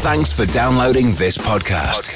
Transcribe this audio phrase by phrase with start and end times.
[0.00, 2.14] Thanks for downloading this podcast.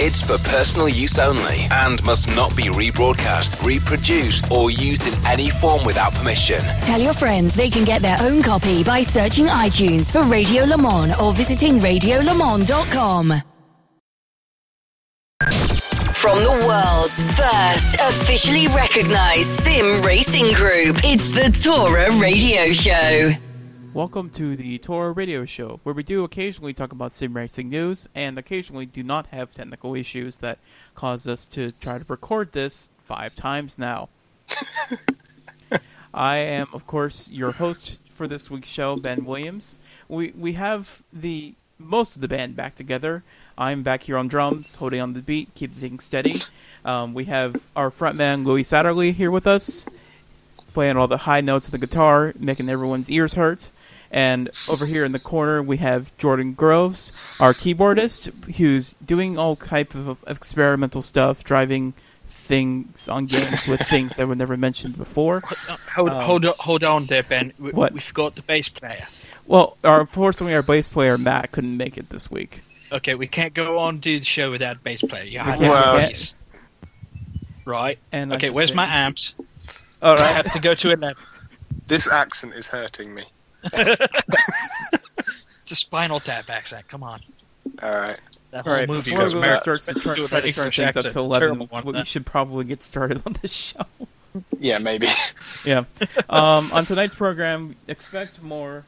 [0.00, 5.50] It's for personal use only and must not be rebroadcast, reproduced, or used in any
[5.50, 6.60] form without permission.
[6.80, 10.78] Tell your friends they can get their own copy by searching iTunes for Radio Le
[10.78, 13.34] Mans or visiting radiolemans.com.
[16.14, 23.32] From the world's first officially recognized sim racing group, it's the Tora Radio Show.
[23.94, 28.08] Welcome to the Tora Radio Show, where we do occasionally talk about sim racing news
[28.14, 30.58] and occasionally do not have technical issues that
[30.94, 34.08] cause us to try to record this five times now.
[36.14, 39.78] I am, of course, your host for this week's show, Ben Williams.
[40.08, 43.22] We we have the most of the band back together.
[43.58, 46.36] I'm back here on drums, holding on the beat, keeping things steady.
[46.82, 49.84] Um, we have our frontman Louis Satterley here with us,
[50.72, 53.68] playing all the high notes of the guitar, making everyone's ears hurt.
[54.14, 59.56] And over here in the corner, we have Jordan Groves, our keyboardist, who's doing all
[59.56, 61.94] type of experimental stuff, driving
[62.28, 65.40] things on games with things that were never mentioned before.
[65.94, 67.54] Hold, Um, hold, on, hold on there, Ben.
[67.58, 67.92] We, What?
[67.94, 69.02] we forgot the bass player.
[69.46, 72.62] Well, our, unfortunately, our bass player Matt couldn't make it this week.
[72.92, 75.24] Okay, we can't go on do the show without bass player.
[75.24, 76.08] You have can't, to we have can't.
[76.12, 76.34] bass.
[77.64, 77.98] Right.
[78.12, 79.34] And okay, just where's my amps?
[80.02, 81.22] All I have to go to eleven.
[81.86, 83.22] This accent is hurting me.
[83.64, 86.86] It's a Spinal Tap accent.
[86.88, 87.20] Come on.
[87.82, 88.20] All right.
[88.50, 89.76] That All whole right, movie before was we American.
[89.76, 91.84] start to turn, try to turn things up to 11, Terrible one.
[91.86, 93.86] we should probably get started on this show.
[94.58, 95.06] Yeah, maybe.
[95.64, 95.84] yeah.
[96.28, 98.84] Um, on tonight's program, expect more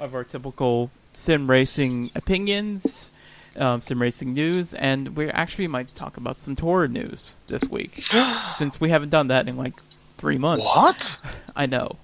[0.00, 3.10] of our typical sim racing opinions,
[3.56, 8.02] um, sim racing news, and we actually might talk about some tour news this week,
[8.58, 9.74] since we haven't done that in like
[10.18, 10.64] three months.
[10.66, 11.18] What?
[11.54, 11.96] I know.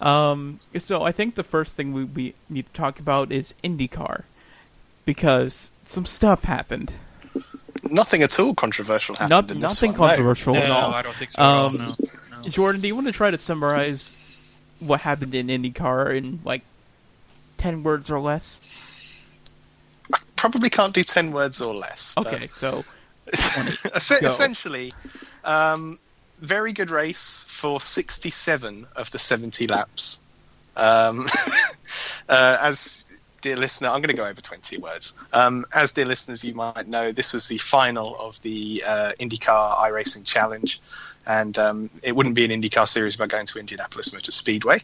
[0.00, 4.24] Um, so I think the first thing we, we need to talk about is IndyCar,
[5.04, 6.94] because some stuff happened.
[7.84, 10.06] Nothing at all controversial happened Not, in this nothing one, no.
[10.08, 10.94] controversial at No, all.
[10.94, 11.42] I don't think so.
[11.42, 11.94] Um, no.
[12.42, 12.48] No.
[12.48, 14.18] Jordan, do you want to try to summarize
[14.80, 16.62] what happened in IndyCar in like
[17.58, 18.60] ten words or less?
[20.36, 22.14] Probably can't do ten words or less.
[22.16, 22.84] Okay, so
[23.32, 24.92] Es- essentially,
[25.44, 25.98] um,
[26.44, 30.18] very good race for 67 of the 70 laps.
[30.76, 31.26] Um,
[32.28, 33.06] uh, as
[33.40, 35.14] dear listener, I'm going to go over 20 words.
[35.32, 39.78] Um, as dear listeners, you might know, this was the final of the uh, IndyCar
[39.78, 40.80] iRacing Challenge,
[41.26, 44.82] and um, it wouldn't be an IndyCar series without going to Indianapolis Motor Speedway.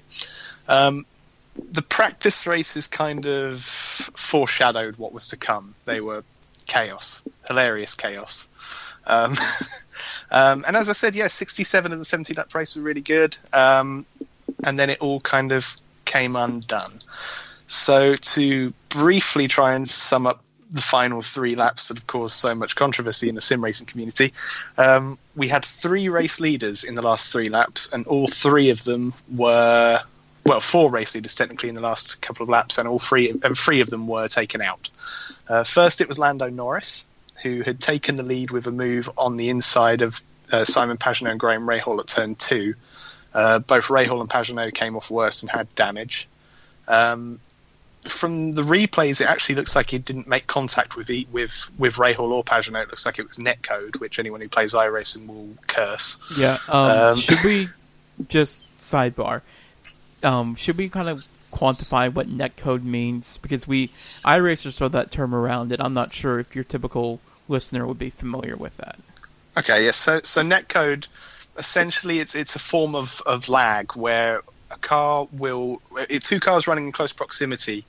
[0.69, 1.07] Um,
[1.73, 5.75] the practice races kind of foreshadowed what was to come.
[5.85, 6.25] They were
[6.67, 8.49] chaos, hilarious chaos.
[10.31, 13.37] Um, and as I said, yeah, 67 of the 70 lap race were really good.
[13.53, 14.07] Um,
[14.65, 17.01] and then it all kind of came undone.
[17.67, 22.55] So to briefly try and sum up the final three laps that have caused so
[22.55, 24.33] much controversy in the sim racing community,
[24.79, 28.85] um, we had three race leaders in the last three laps, and all three of
[28.85, 30.01] them were
[30.45, 33.57] well, four race leaders technically in the last couple of laps, and all three and
[33.57, 34.91] three of them were taken out.
[35.49, 37.07] Uh, first, it was Lando Norris,
[37.43, 41.33] who had taken the lead with a move on the inside of uh, Simon Pagenaud
[41.33, 42.75] and Graham Rahal at turn two.
[43.33, 46.29] Uh, both Rahal and Pagenaud came off worse and had damage.
[46.89, 47.41] Um,
[48.05, 52.31] from the replays, it actually looks like he didn't make contact with with with Rahal
[52.31, 52.83] or Pagenaud.
[52.83, 56.17] It looks like it was netcode, which anyone who plays iRacing will curse.
[56.37, 57.69] yeah, um, Um, should we
[58.29, 59.43] just sidebar?
[60.23, 63.37] Um, should we kind of quantify what netcode means?
[63.39, 63.89] Because we
[64.25, 68.11] iRacers throw that term around, and I'm not sure if your typical listener would be
[68.11, 68.99] familiar with that.
[69.59, 69.97] Okay, yes.
[69.97, 71.09] So, so netcode,
[71.59, 75.83] essentially, it's it's a form of, of lag where a car will,
[76.21, 77.85] two cars running in close proximity,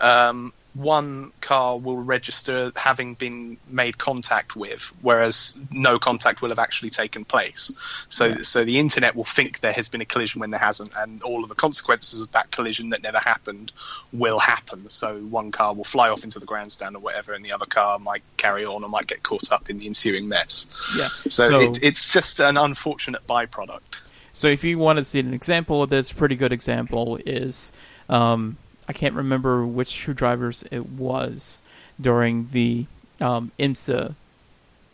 [0.00, 6.58] um, one car will register having been made contact with, whereas no contact will have
[6.58, 7.70] actually taken place.
[8.08, 8.36] So, Yeah.
[8.42, 11.42] so the internet will think there has been a collision when there hasn't, and all
[11.42, 13.70] of the consequences of that collision that never happened
[14.12, 14.88] will happen.
[14.88, 17.98] So, one car will fly off into the grandstand or whatever, and the other car
[17.98, 20.66] might carry on or might get caught up in the ensuing mess.
[20.96, 21.08] Yeah.
[21.28, 24.00] So, So- it, it's just an unfortunate byproduct.
[24.32, 27.70] So if you want to see an example of this, pretty good example is
[28.08, 28.56] um,
[28.92, 31.62] I can't remember which two drivers it was
[31.98, 32.84] during the
[33.22, 34.14] um, IMSA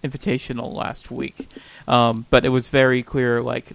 [0.04, 1.48] Invitational last week,
[1.88, 3.42] um, but it was very clear.
[3.42, 3.72] Like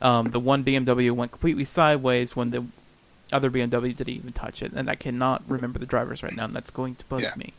[0.00, 2.64] um, the one BMW went completely sideways when the
[3.32, 6.54] other BMW didn't even touch it, and I cannot remember the drivers right now, and
[6.54, 7.32] that's going to bug Yeah.
[7.36, 7.52] me.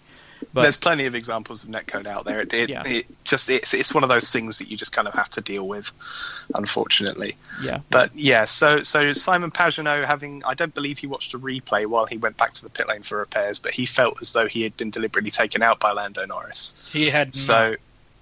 [0.54, 2.42] But There's plenty of examples of netcode out there.
[2.42, 2.84] It, it, Yeah.
[2.86, 5.42] it just it's it's one of those things that you just kind of have to
[5.42, 5.92] deal with,
[6.56, 7.36] unfortunately.
[7.62, 11.86] yeah, But yeah, so so Simon Pagenaud having I don't believe he watched a replay
[11.86, 14.48] while he went back to the pit lane for repairs, but he felt as though
[14.48, 16.90] he had been deliberately taken out by Lando Norris.
[16.92, 17.76] He had So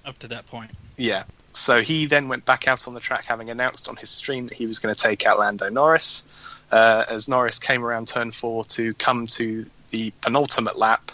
[0.05, 0.71] up to that point.
[0.97, 1.23] yeah,
[1.53, 4.55] so he then went back out on the track, having announced on his stream that
[4.57, 6.25] he was going to take out Lando Norris.
[6.71, 11.11] Uh, as Norris came around turn four to come to the penultimate lap,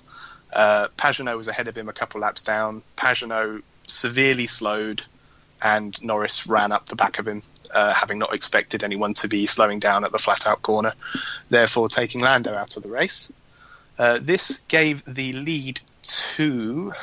[0.55, 2.81] uh, Pagenaud was ahead of him a couple laps down.
[2.95, 5.03] Pagenaud severely slowed,
[5.61, 7.43] and Norris ran up the back of him,
[7.73, 10.93] uh, having not expected anyone to be slowing down at the flat out corner,
[11.49, 13.31] therefore taking Lando out of the race.
[13.99, 16.93] Uh, this gave the lead to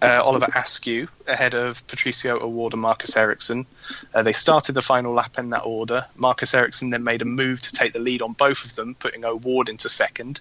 [0.00, 3.66] uh, Oliver Askew ahead of Patricio O'Ward and Marcus Ericsson.
[4.14, 6.06] Uh, they started the final lap in that order.
[6.16, 9.24] Marcus Ericsson then made a move to take the lead on both of them, putting
[9.24, 10.40] O'Ward into second.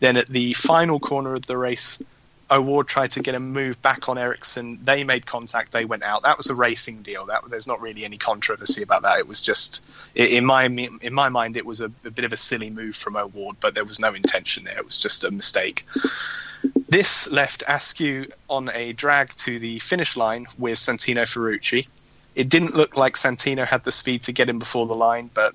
[0.00, 2.02] Then at the final corner of the race,
[2.50, 4.78] O'Ward tried to get a move back on Ericsson.
[4.84, 5.72] They made contact.
[5.72, 6.22] They went out.
[6.22, 7.26] That was a racing deal.
[7.26, 9.18] That there's not really any controversy about that.
[9.18, 9.84] It was just,
[10.14, 13.16] in my in my mind, it was a, a bit of a silly move from
[13.16, 14.78] O'Ward, but there was no intention there.
[14.78, 15.86] It was just a mistake.
[16.88, 21.86] This left Askew on a drag to the finish line with Santino Ferrucci.
[22.34, 25.54] It didn't look like Santino had the speed to get him before the line, but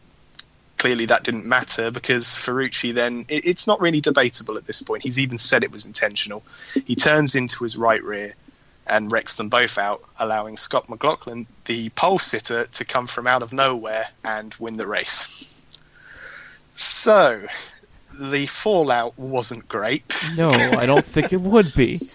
[0.77, 5.03] clearly that didn't matter because Ferrucci then it, it's not really debatable at this point.
[5.03, 6.43] He's even said it was intentional.
[6.85, 8.33] He turns into his right rear
[8.87, 13.43] and wrecks them both out, allowing Scott McLaughlin, the pole sitter, to come from out
[13.43, 15.55] of nowhere and win the race.
[16.73, 17.47] So
[18.13, 20.03] the fallout wasn't great.
[20.35, 21.99] no, I don't think it would be.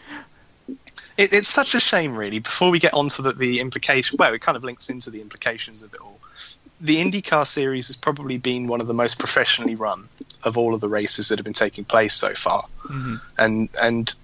[1.19, 2.40] It, it's such a shame, really.
[2.40, 5.82] Before we get onto the, the implication, well, it kind of links into the implications
[5.82, 6.19] of it all.
[6.82, 10.10] The IndyCar series has probably been one of the most professionally run
[10.44, 13.22] of all of the races that have been taking place so far, Mhm.
[13.38, 14.14] and and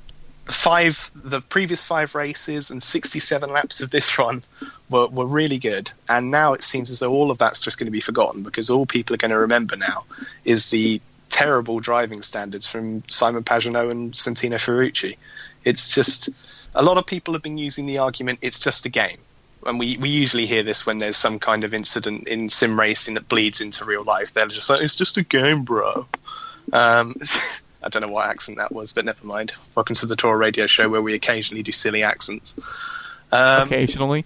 [0.50, 4.42] five the previous five races and 67 laps of this run
[4.90, 7.86] were, were really good and now it seems as though all of that's just going
[7.86, 10.04] to be forgotten because all people are going to remember now
[10.44, 11.00] is the
[11.32, 15.16] terrible driving standards from Simon Pagenaud and Santino Ferrucci.
[15.64, 16.28] It's just
[16.74, 19.18] a lot of people have been using the argument it's just a game.
[19.64, 23.14] And we, we usually hear this when there's some kind of incident in sim racing
[23.14, 24.34] that bleeds into real life.
[24.34, 26.06] They're just like it's just a game bro.
[26.72, 27.16] Um,
[27.82, 29.52] I don't know what accent that was, but never mind.
[29.74, 32.54] Welcome to the Tour Radio Show, where we occasionally do silly accents.
[33.32, 34.24] Um, Occasionally,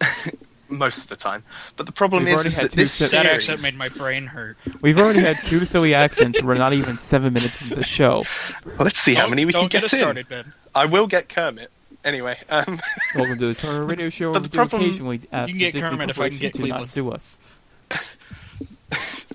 [0.70, 1.42] Most of the time.
[1.76, 4.56] But the problem We've is, is that this sit- That accent made my brain hurt.
[4.80, 6.42] we've already had two silly accents.
[6.42, 8.22] We're not even seven minutes into the show.
[8.64, 9.98] well, let's see how Don't- many we don't can get get us in.
[10.00, 10.52] started, Ben.
[10.74, 11.70] I will get Kermit.
[12.04, 12.80] Anyway, um,
[13.14, 14.32] Welcome to the Turner Radio Show.
[14.32, 16.38] But the we problem- occasionally ask You can the get Disney Kermit if I can
[16.38, 16.88] get to not Cleveland.
[16.88, 17.38] sue us.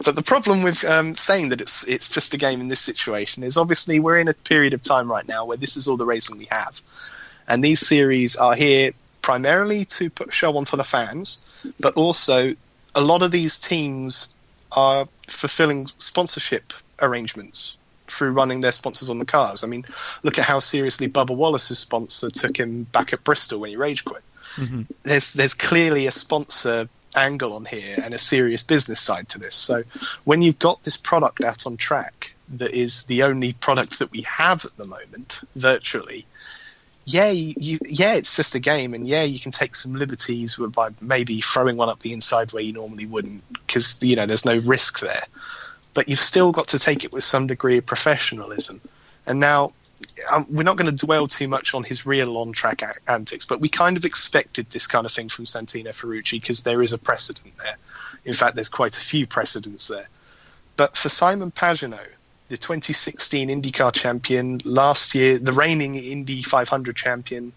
[0.03, 3.43] but the problem with um, saying that it's it's just a game in this situation
[3.43, 6.05] is obviously we're in a period of time right now where this is all the
[6.05, 6.81] racing we have,
[7.47, 8.91] and these series are here
[9.25, 11.39] primarily to put a show on for the fans,
[11.79, 12.53] but also
[12.93, 14.27] a lot of these teams
[14.71, 19.63] are fulfilling sponsorship arrangements through running their sponsors on the cars.
[19.63, 19.83] I mean,
[20.21, 24.05] look at how seriously Bubba Wallace's sponsor took him back at Bristol when he rage
[24.05, 24.21] quit.
[24.57, 24.85] Mhm.
[25.01, 29.55] There's there's clearly a sponsor angle on here and a serious business side to this.
[29.55, 29.85] So
[30.23, 34.21] when you've got this product out on track that is the only product that we
[34.21, 36.27] have at the moment, virtually,
[37.05, 40.55] yeah, you, you, yeah, it's just a game, and yeah, you can take some liberties
[40.55, 44.45] by maybe throwing one up the inside where you normally wouldn't, because you know there's
[44.45, 45.23] no risk there.
[45.93, 48.81] But you've still got to take it with some degree of professionalism.
[49.27, 49.73] And now,
[50.33, 53.61] um, we're not going to dwell too much on his real on-track a- antics, but
[53.61, 56.97] we kind of expected this kind of thing from Santino Ferrucci because there is a
[56.97, 57.77] precedent there.
[58.25, 60.09] In fact, there's quite a few precedents there.
[60.75, 62.07] But for Simon Pagenaud,
[62.47, 67.53] the 2016 IndyCar champion, last year the reigning Indy 500 champion,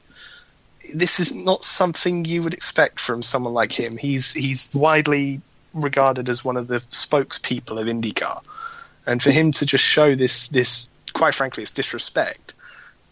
[0.95, 3.97] this is not something you would expect from someone like him.
[3.97, 5.41] He's he's widely
[5.75, 8.43] regarded as one of the spokespeople of IndyCar,
[9.07, 12.55] and for him to just show this this quite frankly, it's disrespect.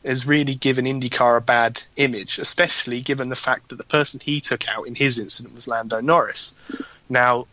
[0.04, 4.40] Has really given IndyCar a bad image, especially given the fact that the person he
[4.40, 6.54] took out in his incident was Lando Norris.
[7.08, 7.46] Now,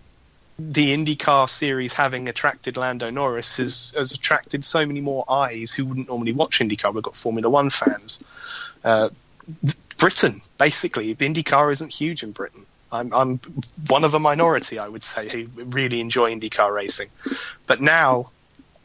[0.59, 5.85] the IndyCar series having attracted Lando Norris has, has attracted so many more eyes who
[5.85, 6.93] wouldn't normally watch IndyCar.
[6.93, 8.23] We've got Formula One fans.
[8.83, 9.09] Uh,
[9.97, 12.65] Britain, basically, IndyCar isn't huge in Britain.
[12.91, 13.39] I'm, I'm
[13.87, 17.09] one of a minority, I would say, who really enjoy IndyCar racing.
[17.65, 18.29] But now,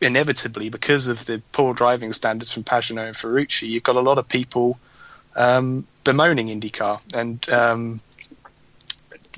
[0.01, 4.17] inevitably, because of the poor driving standards from Pagenaud and Ferrucci, you've got a lot
[4.17, 4.79] of people
[5.37, 8.01] um, bemoaning IndyCar and um,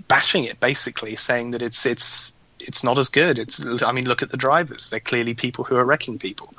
[0.09, 3.39] bashing it, basically saying that it's it's it's not as good.
[3.39, 6.53] It's I mean, look at the drivers; they're clearly people who are wrecking people,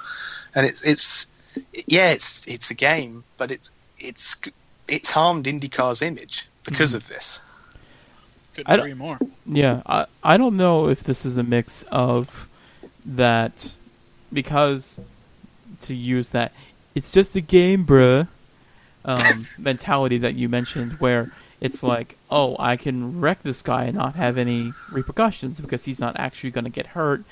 [0.55, 1.31] and it's it's
[1.87, 4.41] yeah, it's it's a game, but it's it's
[4.87, 7.41] it's harmed IndyCar's image because of this.
[8.53, 9.19] Couldn't I don't- agree more.
[9.45, 12.47] Yeah, I I don't know if this is a mix of
[13.05, 13.75] that
[14.31, 14.99] because
[15.81, 16.51] to use that
[16.93, 18.27] it's just a game, bruh.
[19.03, 21.31] Um, mentality that you mentioned, where
[21.61, 25.99] it's like, oh, I can wreck this guy and not have any repercussions because he's
[25.99, 27.23] not actually going to get hurt.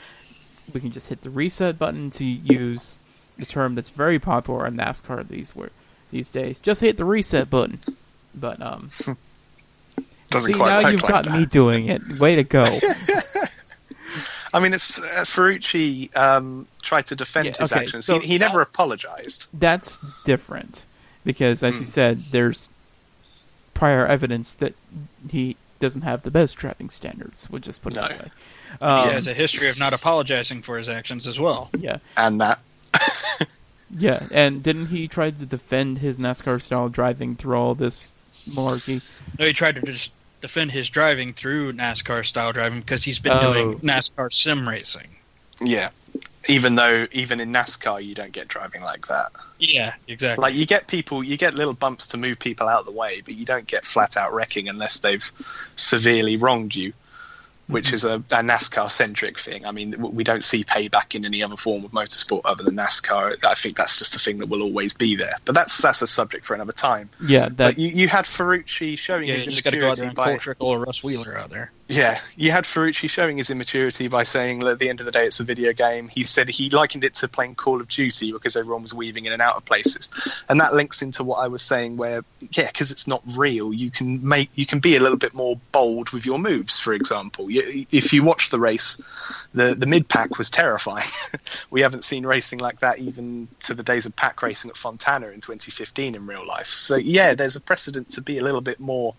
[0.71, 2.99] We can just hit the reset button to use
[3.37, 5.71] the term that's very popular in NASCAR these were
[6.11, 6.59] these days.
[6.59, 7.79] Just hit the reset button.
[8.35, 8.89] But um,
[10.27, 11.33] Doesn't see now you've like got that.
[11.33, 12.19] me doing it.
[12.19, 12.65] Way to go!
[14.53, 18.05] I mean, it's uh, Ferrucci um, tried to defend Yeah, his okay, actions.
[18.05, 19.47] so he, he never apologized.
[19.53, 20.85] that's different
[21.23, 21.91] because, as you Hmm.
[21.91, 22.67] said, there's
[23.73, 24.73] prior evidence that
[25.29, 27.49] he doesn't have the best driving standards.
[27.49, 28.01] We'll just put it No.
[28.07, 28.29] that way.
[28.81, 31.69] Um, he has a history of not apologizing for his actions as well.
[31.77, 32.59] yeah, And that
[33.97, 38.13] yeah, and didn't he try to defend his NASCAR style driving through all this
[38.49, 39.01] malarkey?
[39.39, 40.11] No, he tried to just
[40.41, 43.53] defend his driving through NASCAR style driving because he's been Oh.
[43.53, 45.07] doing NASCAR sim racing.
[45.61, 45.89] Yeah.
[46.47, 49.31] Even though even in NASCAR you don't get driving like that.
[49.59, 50.41] Yeah, exactly.
[50.41, 53.21] Like you get people, you get little bumps to move people out of the way,
[53.21, 55.31] but you don't get flat out wrecking unless they've
[55.75, 56.93] severely wronged you,
[57.69, 57.95] which mm-hmm.
[57.95, 59.65] is a, a NASCAR centric thing.
[59.65, 63.43] I mean, we don't see payback in any other form of motorsport other than NASCAR.
[63.45, 65.35] I think that's just a thing that will always be there.
[65.45, 67.09] But that's that's a subject for another time.
[67.21, 69.91] Yeah, that But you, you had Ferrucci showing yeah, his you just got to go
[69.91, 71.71] immaturity by or Russ Wheeler out there.
[71.89, 75.11] Yeah, you had Ferrucci showing his immaturity by saying that at the end of the
[75.11, 76.07] day it's a video game.
[76.07, 79.33] He said he likened it to playing Call of Duty because everyone was weaving in
[79.33, 82.91] and out of places, and that links into what I was saying, where yeah, because
[82.91, 86.27] it's not real, you can make you can be a little bit more bold with
[86.27, 86.79] your moves.
[86.79, 88.97] For example, you, if you watch the race,
[89.53, 91.07] the the mid pack was terrifying.
[91.69, 95.27] we haven't seen racing like that even to the days of pack racing at Fontana
[95.27, 96.67] in 2015 in real life.
[96.67, 99.15] So yeah, there's a precedent to be a little bit more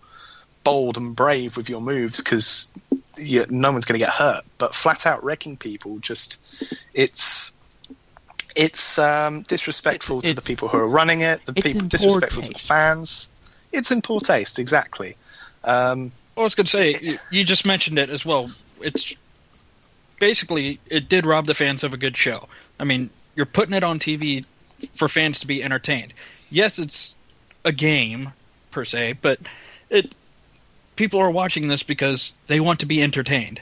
[0.63, 2.71] bold and brave with your moves because
[3.17, 4.43] no one's going to get hurt.
[4.57, 6.39] But flat out wrecking people, just
[6.93, 7.53] it's
[8.55, 11.45] it's um, disrespectful It's- to the people who are running it.
[11.45, 13.27] The it's people disrespectful to the fans.
[13.71, 15.15] It's in poor taste, exactly.
[15.63, 18.51] Um, I was going to say, you, you just mentioned it as well.
[18.81, 19.15] It's
[20.19, 22.47] basically it did rob the fans of a good show.
[22.79, 24.45] I mean, you're putting it on TV
[24.93, 26.13] for fans to be entertained.
[26.49, 27.15] Yes, it's
[27.63, 28.31] a game
[28.71, 29.39] per se, but
[29.89, 30.13] it
[30.95, 33.61] people are watching this because they want to be entertained,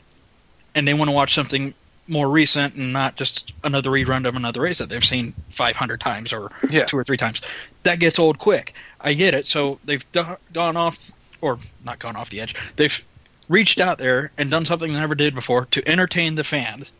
[0.76, 1.74] and they want to watch something
[2.08, 6.34] more recent and not just another rerun of another race that they've seen 500 times
[6.34, 6.86] or Yeah.
[6.86, 7.42] two or three times.
[7.84, 8.74] That gets old quick.
[9.00, 9.46] I get it.
[9.46, 12.56] So they've gone off, or not gone off the edge.
[12.76, 13.06] They've
[13.48, 16.92] reached out there and done something they never did before to entertain the fans,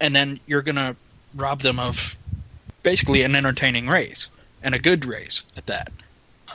[0.00, 0.96] and then you're gonna
[1.34, 2.16] rob them of
[2.82, 4.28] basically an entertaining race
[4.62, 5.92] and a good race at that.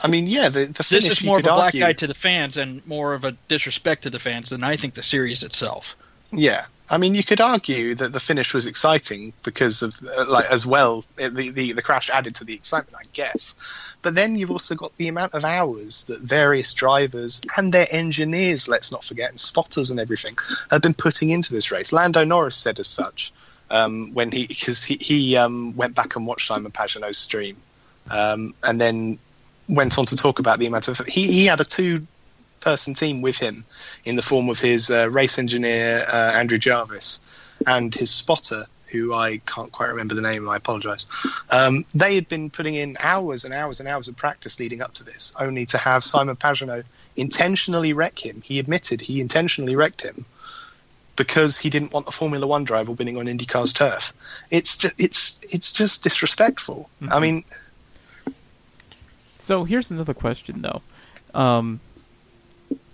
[0.02, 2.56] I mean, yeah, the, the This is more of a black eye to the fans
[2.56, 5.96] and more of a disrespect to the fans than I think the series itself.
[6.32, 10.46] Yeah, I mean, you could argue that the finish was exciting because of uh, like
[10.50, 13.54] as well uh, the, the the crash added to the excitement, I guess.
[14.02, 18.68] But then you've also got the amount of hours that various drivers and their engineers,
[18.68, 20.36] let's not forget, and spotters and everything,
[20.70, 21.92] have been putting into this race.
[21.92, 23.32] Lando Norris said as such
[23.70, 27.56] um, when he because he, he um, went back and watched Simon Pagenaud's stream,
[28.10, 29.18] um, and then
[29.68, 32.06] went on to talk about the amount of he, he had a two
[32.60, 33.64] person team with him
[34.04, 37.20] in the form of his uh, race engineer uh, Andrew Jarvis
[37.66, 40.48] and his spotter, who I can't quite remember the name.
[40.48, 41.06] I apologise.
[41.50, 44.94] Um, they had been putting in hours and hours and hours of practice leading up
[44.94, 46.84] to this, only to have Simon Pagenaud
[47.16, 48.42] intentionally wreck him.
[48.44, 50.24] He admitted he intentionally wrecked him
[51.16, 54.12] because he didn't want a Formula One driver winning on IndyCar's turf.
[54.50, 56.88] It's just, it's it's just disrespectful.
[57.10, 57.44] I mean,
[59.38, 60.82] So here's another question, though.
[61.34, 61.80] Um,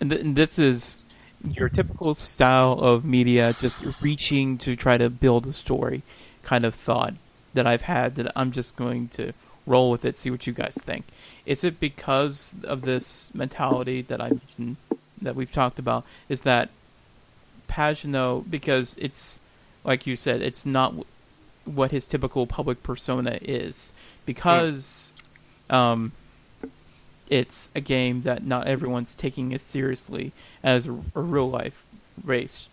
[0.00, 1.02] and, th- and this is
[1.48, 6.02] your typical style of media, just reaching to try to build a story
[6.42, 7.14] kind of thought
[7.54, 9.32] that I've had that I'm just going to
[9.66, 11.04] roll with it, see what you guys think.
[11.44, 14.76] Is it because of this mentality that I mentioned,
[15.20, 16.04] that we've talked about?
[16.28, 16.70] Is that
[17.68, 19.40] Pagenaud, because it's,
[19.84, 21.04] like you said, it's not w-
[21.64, 23.92] what his typical public persona is.
[24.24, 25.12] Because.
[25.68, 26.12] Um,
[27.28, 31.84] it's a game that not everyone's taking as seriously as a, a real life
[32.24, 32.68] race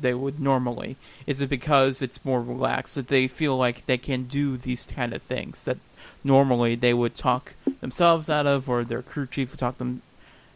[0.00, 0.96] they would normally.
[1.26, 5.12] Is it because it's more relaxed that they feel like they can do these kind
[5.12, 5.78] of things that
[6.22, 10.02] normally they would talk themselves out of, or their crew chief would talk them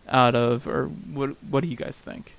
[0.08, 1.30] out of, or what?
[1.48, 2.36] What do you guys think?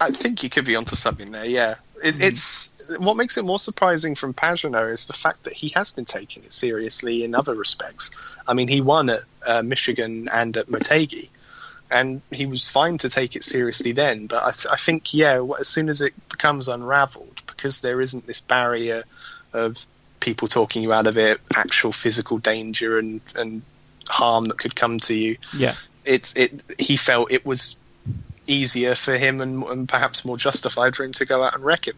[0.00, 1.44] I think you could be onto something there.
[1.44, 5.70] Yeah, it, it's what makes it more surprising from Pagenaud is the fact that he
[5.70, 8.36] has been taking it seriously in other respects.
[8.46, 11.30] I mean, he won at uh, Michigan and at Motegi,
[11.90, 14.26] and he was fine to take it seriously then.
[14.26, 18.26] But I, th- I think, yeah, as soon as it becomes unravelled, because there isn't
[18.26, 19.04] this barrier
[19.52, 19.84] of
[20.20, 23.62] people talking you out of it, actual physical danger and and
[24.08, 25.74] harm that could come to you, Yeah.
[26.04, 27.76] it it he felt it was
[28.46, 31.86] easier for him and, and perhaps more justified for him to go out and wreck
[31.88, 31.96] him.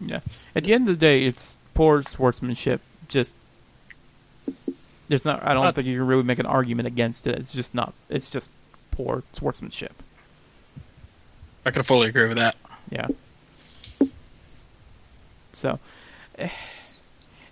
[0.00, 0.20] Yeah.
[0.54, 2.80] At the end of the day, it's poor sportsmanship.
[3.08, 3.36] Just
[5.08, 5.42] there's not.
[5.46, 7.38] I don't Uh, think you can really make an argument against it.
[7.38, 7.94] It's just not.
[8.08, 8.50] It's just
[8.90, 10.02] poor sportsmanship.
[11.66, 12.56] I can fully agree with that.
[12.90, 13.08] Yeah.
[15.52, 15.78] So,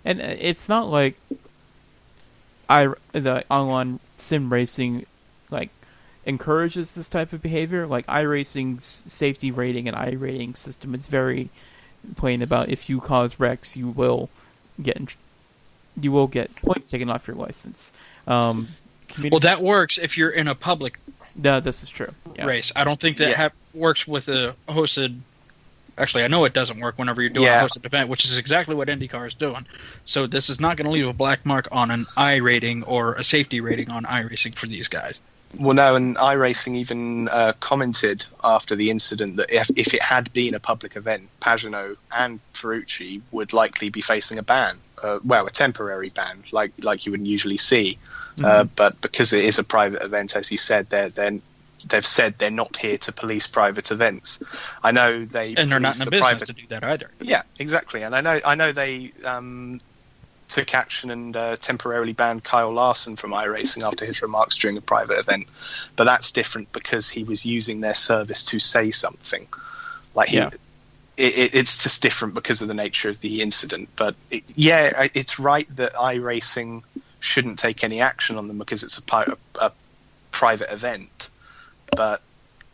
[0.05, 1.15] and it's not like
[2.69, 5.07] I the online sim racing like
[6.25, 7.85] encourages this type of behavior.
[7.87, 11.49] Like iRacing's safety rating and iRating system is very
[12.15, 14.29] plain about if you cause wrecks, you will
[14.81, 15.07] get in,
[16.01, 17.93] you will get points taken off your license.
[18.27, 18.69] Um,
[19.07, 20.97] community, Well, that works if you're in a public
[21.35, 22.11] no, this is true.
[22.35, 22.45] Yeah.
[22.45, 22.71] race.
[22.75, 23.35] I don't think that Yeah.
[23.35, 25.19] hap- works with a hosted.
[25.97, 27.63] Actually, I know it doesn't work whenever you're doing Yeah.
[27.63, 29.65] a hosted event, which is exactly what IndyCar is doing.
[30.05, 33.23] So this is not going to leave a black mark on an iRating or a
[33.23, 35.21] safety rating on iRacing for these guys.
[35.57, 40.33] Well, no, and iRacing even uh, commented after the incident that if, if it had
[40.33, 44.77] been a public event, Pagenaud and Ferrucci would likely be facing a ban.
[45.01, 47.97] Uh, well, a temporary ban, like like you would usually see.
[48.43, 51.39] Uh, but because it is a private event, as you said, they're, they're
[51.87, 54.41] they've said they're not here to police private events.
[54.81, 57.11] I know they And they're not in the business private to do that either.
[57.19, 58.03] Yeah, exactly.
[58.03, 59.79] And I know I know they um,
[60.53, 64.81] took action and uh, temporarily banned Kyle Larson from iRacing after his remarks during a
[64.81, 65.47] private event.
[65.95, 69.47] But that's different because he was using their service to say something.
[70.13, 70.51] Like he, Yeah.
[71.17, 73.89] it, it, it's just different because of the nature of the incident.
[73.95, 76.83] But it, yeah, it's right that iRacing
[77.19, 79.71] shouldn't take any action on them because it's a, pi- a, a
[80.31, 81.31] private event.
[81.95, 82.21] But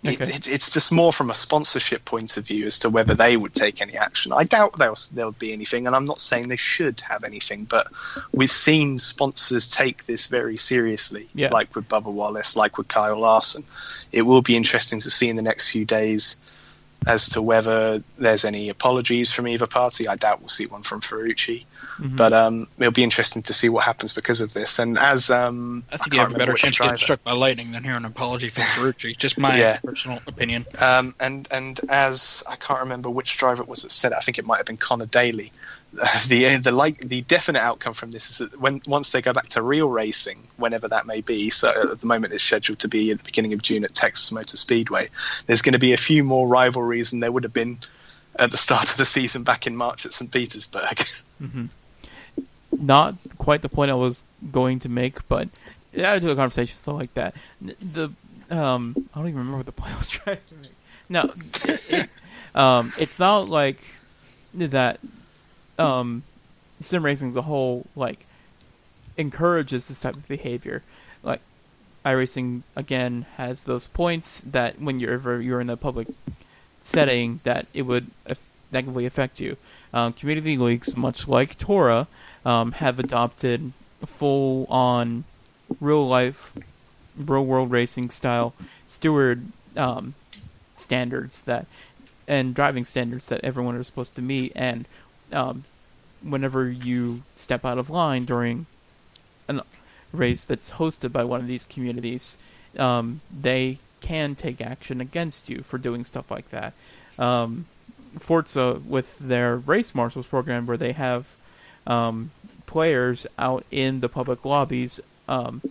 [0.05, 0.33] Okay.
[0.33, 3.53] it, it's just more from a sponsorship point of view as to whether they would
[3.53, 4.31] take any action.
[4.31, 7.87] I doubt there'll there'll be anything, and I'm not saying they should have anything, but
[8.31, 11.49] we've seen sponsors take this very seriously, Yeah.
[11.49, 13.65] like with Bubba Wallace, like with Kyle Larson.
[14.13, 16.38] It will be interesting to see in the next few days
[17.07, 20.07] as to whether there's any apologies from either party.
[20.07, 21.65] I doubt we'll see one from Ferrucci,
[21.97, 22.15] Mhm.
[22.17, 24.79] but um, it'll be interesting to see what happens because of this.
[24.79, 27.23] And as um, I think can't you have a better which chance of getting struck
[27.23, 29.17] by lightning than hearing an apology from Ferrucci.
[29.17, 29.77] Just my Yeah.
[29.77, 30.65] personal opinion.
[30.77, 34.21] Um, and and as I can't remember which driver it was that said it, I
[34.21, 35.51] think it might have been Conor Daly.
[35.91, 39.49] The the like the definite outcome from this is that when once they go back
[39.49, 41.49] to real racing, whenever that may be.
[41.49, 44.32] So at the moment it's scheduled to be at the beginning of June at Texas
[44.32, 45.10] Motor Speedway.
[45.47, 47.80] There's going to be a few more rivalries than there would have been
[48.36, 50.99] at the start of the season back in March at St Petersburg.
[52.71, 55.49] not quite the point I was going to make, but
[55.93, 57.36] yeah, I do a conversation so like that.
[57.62, 58.12] The
[58.49, 60.71] um, I don't even remember what the point I was trying to make.
[61.10, 61.34] No,
[61.65, 62.10] it,
[62.56, 63.84] um, it's not like
[64.56, 64.99] that.
[65.79, 66.23] Um,
[66.81, 68.25] sim racing as a whole like
[69.17, 70.83] encourages this type of behavior.
[71.23, 71.41] Like
[72.05, 76.07] iRacing again has those points that when you're ever you're in a public
[76.81, 78.07] setting that it would
[78.71, 79.57] negatively affect you.
[79.93, 82.07] Um, community leagues, much like Tora,
[82.45, 83.73] um, have adopted
[84.05, 85.25] full on
[85.79, 86.53] real life,
[87.17, 88.53] real world racing style
[88.87, 90.13] steward um,
[90.75, 91.65] standards that
[92.27, 94.51] and driving standards that everyone is supposed to meet.
[94.55, 94.85] And
[95.31, 95.63] um,
[96.21, 98.65] whenever you step out of line during
[99.47, 99.61] a
[100.11, 102.37] race that's hosted by one of these communities,
[102.77, 106.73] um, they can take action against you for doing stuff like that.
[107.17, 107.65] Um,
[108.17, 111.27] Forza, with their race marshals program, where they have
[111.85, 112.31] um,
[112.65, 115.61] players out in the public lobbies um,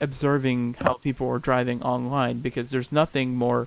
[0.00, 3.66] observing how people are driving online, because there's nothing more.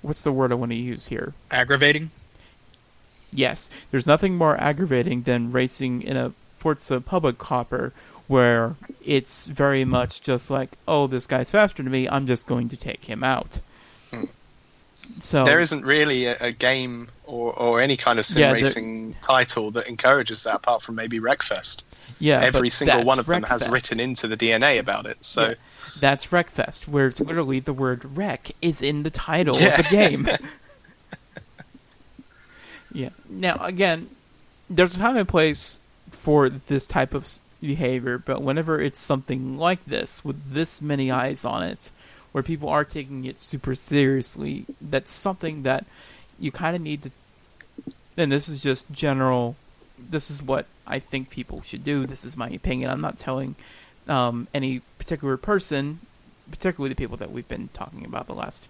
[0.00, 1.34] What's the word I want to use here?
[1.50, 2.10] Aggravating.
[3.32, 7.92] Yes, there's nothing more aggravating than racing in a Forza public copper
[8.26, 12.68] where it's very much just like, oh, this guy's faster than me, I'm just going
[12.70, 13.60] to take him out.
[14.10, 14.24] Hmm.
[15.20, 18.54] So there isn't really a, a game or, or any kind of sim Yeah, there-
[18.64, 21.84] racing title that encourages that, apart from maybe Wreckfest.
[22.18, 25.16] yeah, Every single one of them has written into the DNA about it.
[25.22, 25.54] So Yeah.
[26.00, 29.80] That's Wreckfest, where it's literally the word wreck is in the title Yeah.
[29.80, 30.28] of the game.
[32.98, 33.10] yeah.
[33.28, 34.08] Now, again,
[34.68, 35.78] there's a time and place
[36.10, 41.44] for this type of behavior, but whenever it's something like this, with this many eyes
[41.44, 41.92] on it,
[42.32, 45.86] where people are taking it super seriously, that's something that
[46.40, 47.12] you kind of need to.
[48.16, 49.54] And this is just general.
[49.96, 52.04] This is what I think people should do.
[52.04, 52.90] This is my opinion.
[52.90, 53.54] I'm not telling
[54.08, 56.00] um, any particular person,
[56.50, 58.68] particularly the people that we've been talking about the last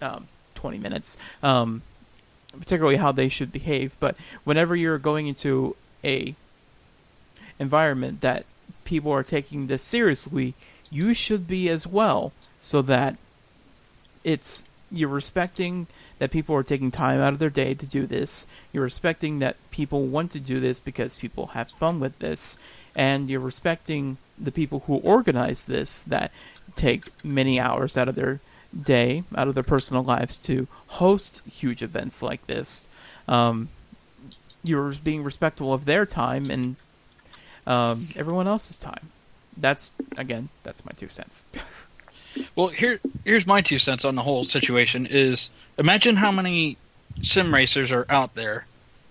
[0.00, 1.82] um, 20 minutes, um,
[2.52, 3.96] particularly how they should behave.
[4.00, 6.34] But whenever you're going into a
[7.58, 8.44] environment that
[8.84, 10.54] people are taking this seriously,
[10.90, 13.16] you should be as well, so that
[14.24, 15.86] it's you're respecting
[16.18, 18.46] that people are taking time out of their day to do this.
[18.72, 22.56] You're respecting that people want to do this because people have fun with this,
[22.94, 26.32] and you're respecting the people who organize this that
[26.74, 28.40] take many hours out of their
[28.78, 32.88] day, out of their personal lives to host huge events like this.
[33.26, 33.68] Um,
[34.62, 36.76] you're being respectful of their time and
[37.66, 39.10] um, everyone else's time.
[39.56, 41.44] That's again, that's my two cents.
[42.54, 46.76] Well, here here's my two cents on the whole situation is imagine how many
[47.22, 48.66] sim racers are out there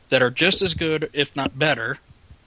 [0.10, 1.98] that are just as good, if not better,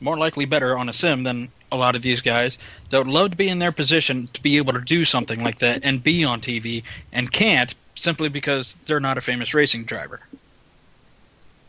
[0.01, 2.59] more likely better on a sim than a lot of these guys
[2.91, 5.59] that would love to be in their position to be able to do something like
[5.61, 10.21] that and be on TV and can't simply because they're not a famous racing driver.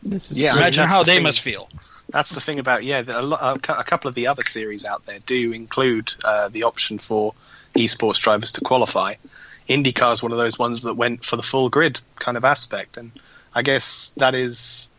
[0.02, 1.22] This is Yeah, I mean, Imagine how the they thing.
[1.24, 1.68] must feel.
[2.08, 5.18] That's the thing about yeah, a, lo- a couple of the other series out there
[5.20, 7.34] do include uh, the option for
[7.74, 9.14] esports drivers to qualify.
[9.68, 12.96] IndyCar is one of those ones that went for the full grid kind of aspect,
[12.96, 13.12] and
[13.54, 14.90] I guess that is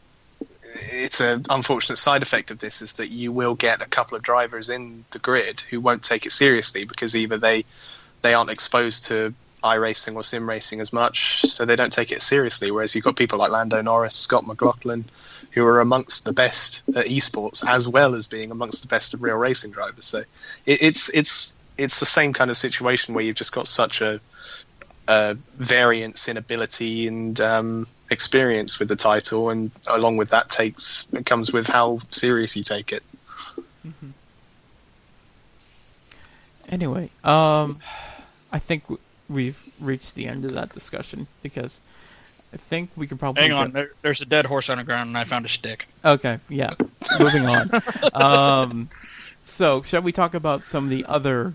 [0.74, 4.24] it's an unfortunate side effect of this is that you will get a couple of
[4.24, 7.66] drivers in the grid who won't take it seriously because either they
[8.22, 9.34] they aren't exposed to
[9.64, 12.70] iRacing or sim racing as much, so they don't take it seriously.
[12.70, 15.06] Whereas you've got people like Lando Norris, Scott McLaughlin,
[15.52, 19.36] who are amongst the best at esports as well as being amongst the best real
[19.36, 20.06] racing drivers.
[20.06, 20.20] So
[20.66, 24.20] it, it's it's it's the same kind of situation where you've just got such a,
[25.08, 31.08] a variance in ability and um, experience with the title, and along with that takes
[31.14, 33.04] it comes with how serious you take it.
[36.70, 37.80] Anyway, um,
[38.52, 38.84] I think
[39.30, 41.82] we've reached the end of that discussion because
[42.54, 44.84] I think we can probably Hang go- on, there, there's a dead horse on the
[44.84, 45.88] ground and I found a stick.
[46.06, 46.72] Okay, yeah.
[47.20, 47.68] Moving on.
[48.14, 48.90] Um,
[49.44, 51.52] so, shall we talk about some of the other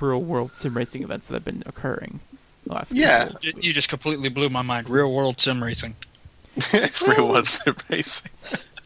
[0.00, 2.20] real world sim racing events that have been occurring
[2.66, 3.30] the last Yeah.
[3.42, 4.88] You just completely blew my mind.
[4.88, 5.94] Real world sim racing.
[7.06, 8.30] real world sim racing.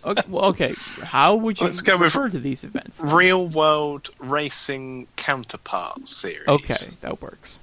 [0.04, 0.74] Okay, well, okay.
[1.04, 2.98] How would you Let's go with- refer to these events?
[3.00, 6.46] Real world racing counterpart series.
[6.48, 7.61] Okay, that works.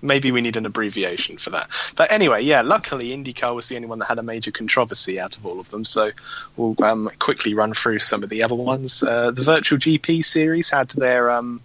[0.00, 1.68] maybe we need an abbreviation for that.
[1.96, 5.36] But anyway, yeah, luckily IndyCar was the only one that had a major controversy out
[5.36, 5.84] of all of them.
[5.84, 6.10] So
[6.56, 9.02] we'll um, quickly run through some of the other ones.
[9.02, 11.60] Uh, the Virtual GP series had their um,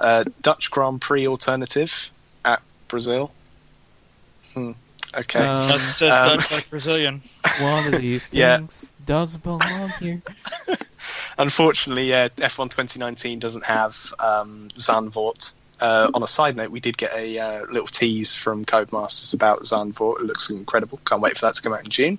[0.00, 2.10] uh, Dutch Grand Prix alternative
[2.44, 3.32] at Brazil.
[4.54, 4.72] Hmm.
[5.16, 5.38] Okay.
[5.40, 7.20] Um, That says um, Dutch like Brazilian.
[7.60, 8.60] One of these Yeah.
[9.06, 9.60] does belong
[10.00, 10.22] here.
[11.38, 15.52] Unfortunately, yeah, F1 2019 doesn't have um, Zandvoort.
[15.80, 19.60] Uh, on a side note, we did get a uh, little tease from Codemasters about
[19.60, 20.18] Zandvoort.
[20.20, 20.98] It looks incredible.
[21.06, 22.18] Can't wait for that to come out in June.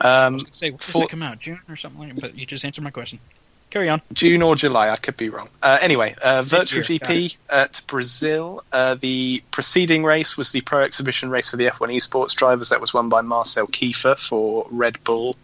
[0.00, 1.38] Um, Say, when does for- it come out?
[1.38, 2.20] June or something like that?
[2.22, 3.18] But you just answered my question.
[3.76, 4.00] Carry on.
[4.10, 5.50] June or July, I could be wrong.
[5.62, 8.64] Uh, anyway, uh, Virtual GP at Brazil.
[8.72, 12.70] Uh, the preceding race was the Pro Exhibition race for the F1 esports drivers.
[12.70, 15.36] That was won by Marcel Kiefer for Red Bull.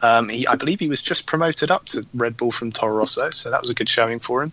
[0.00, 3.30] Um, he, I believe he was just promoted up to Red Bull from Toro Rosso,
[3.30, 4.52] so that was a good showing for him.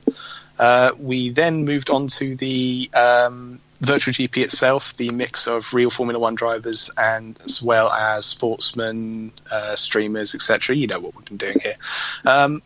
[0.57, 5.89] Uh, we then moved on to the um, Virtual GP itself, the mix of real
[5.89, 10.75] Formula One drivers and as well as sportsmen, uh, streamers, etc.
[10.75, 11.77] You know what we've been doing here.
[12.23, 12.61] Um,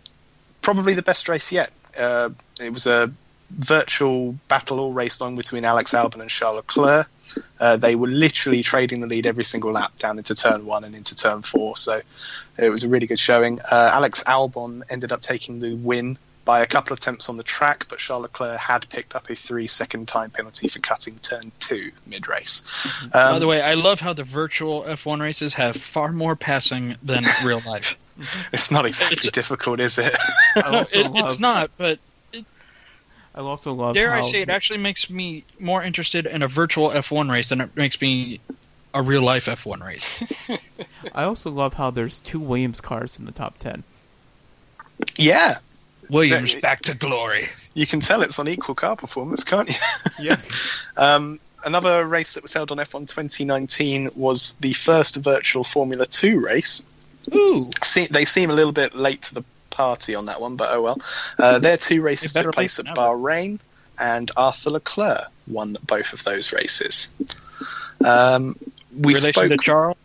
[0.65, 1.71] probably the best race yet.
[1.95, 3.11] Uh, it was a
[3.51, 7.07] virtual battle all race long between Alex Albon and Charles Leclerc.
[7.59, 10.95] Uh, they were literally trading the lead every single lap down into turn one and
[10.95, 11.77] into turn four.
[11.77, 12.01] So
[12.57, 13.61] it was a really good showing.
[13.61, 17.43] Uh, Alex Albon ended up taking the win by a couple of attempts on the
[17.43, 21.51] track, but Charles Leclerc had picked up a three second time penalty for cutting turn
[21.59, 22.63] two mid race.
[23.03, 26.95] Um, By the way, I love how the virtual F1 races have far more passing
[27.03, 27.97] than real life.
[28.53, 30.13] it's not exactly it's- difficult, is it?
[30.55, 31.99] It- love, it's not, but
[33.33, 33.93] I also love.
[33.95, 37.59] dare I say it actually makes me more interested in a virtual F1 race than
[37.61, 38.39] it makes me
[38.93, 40.23] a real life F1 race.
[41.13, 43.83] I also love how there's two Williams cars in the top ten.
[45.17, 45.57] yeah,
[46.09, 47.47] Williams That- back to glory.
[47.73, 49.75] you can tell it's on equal car performance, can't you?
[50.21, 50.37] Yeah.
[50.95, 56.39] Um, another race that was held on F1 2019 was the first virtual Formula 2
[56.39, 56.83] race.
[57.33, 57.69] Ooh,
[58.11, 61.01] they seem a little bit late to the party on that one, but oh well.
[61.37, 62.85] Uh, their two races took place at.
[62.85, 63.59] Bahrain.
[63.99, 67.07] and Arthur Leclerc won both of those races.
[68.03, 68.57] Um,
[68.95, 69.49] we Relation spoke.
[69.51, 69.97] to Charles.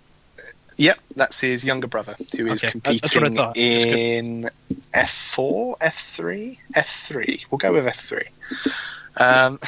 [0.76, 3.54] Yep, that's his younger brother who is Okay, that- that's what I competing thought.
[3.54, 3.98] That's good.
[3.98, 4.50] in
[4.94, 7.42] F4, F3, F3.
[7.50, 8.24] We'll go with F3.
[9.16, 9.60] Um,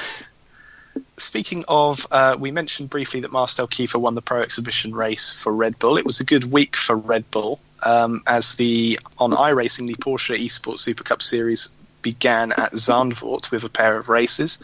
[1.23, 5.53] speaking of, uh, we mentioned briefly that Marcel Kiefer won the Pro Exhibition race for
[5.53, 5.97] Red Bull.
[5.97, 10.39] It was a good week for Red Bull um, as the on iRacing the Porsche
[10.39, 14.59] Esports Super Cup Series began at Zandvoort with a pair of races.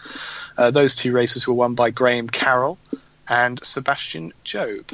[0.57, 2.77] Uh, those two races were won by Graham Carroll
[3.27, 4.91] and Sebastian Job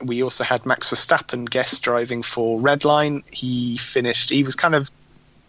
[0.00, 3.22] we also had Max Verstappen guest driving for Redline.
[3.32, 4.30] He finished.
[4.30, 4.90] He was kind of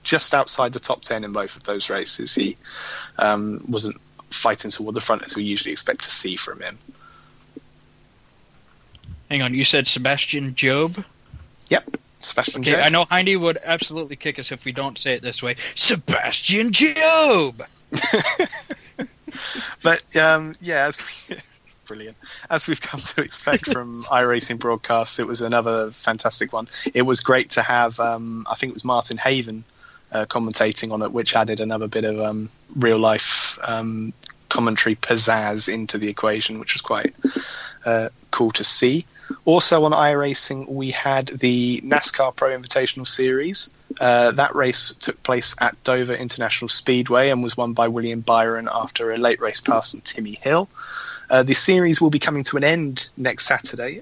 [0.04, 2.34] just outside the top ten in both of those races.
[2.34, 2.58] He
[3.17, 3.98] um, wasn't
[4.30, 6.78] fighting toward the front as we usually expect to see from him.
[9.30, 11.04] Hang on, you said Sebastian Job.
[11.70, 12.62] Yep, Sebastian.
[12.62, 12.82] Okay, Job.
[12.84, 15.56] I know Heidi would absolutely kick us if we don't say it this way.
[15.76, 17.62] Sebastian Job.
[19.82, 21.38] But um, yeah, as we,
[21.86, 22.18] brilliant.
[22.50, 26.68] As we've come to expect from iRacing broadcasts, it was another fantastic one.
[26.94, 28.00] It was great to have.
[28.00, 29.63] Um, I think it was Martin Haven
[30.12, 34.13] uh, commentating on it, which added another bit of um, real life um,
[34.50, 37.13] commentary pizzazz into the equation, which was quite
[37.86, 39.06] uh, cool to see.
[39.45, 43.72] Also on iRacing, we had the NASCAR Pro Invitational Series.
[44.00, 48.69] Uh, that race took place at Dover International Speedway and was won by William Byron
[48.72, 50.67] after a late race pass on Timmy Hill.
[51.30, 54.02] Uh, the series will be coming to an end next Saturday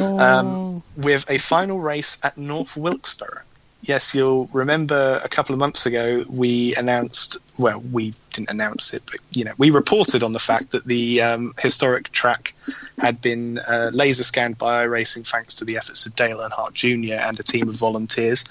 [0.00, 3.42] um, with a final race at North Wilkesboro.
[3.84, 9.02] Yes, you'll remember a couple of months ago we announced, well, we didn't announce it,
[9.04, 12.54] but you know, we reported on the fact that the um, historic track
[12.98, 17.14] had been uh, laser scanned by iRacing thanks to the efforts of Dale Earnhardt Jr.
[17.14, 18.44] and a team of volunteers.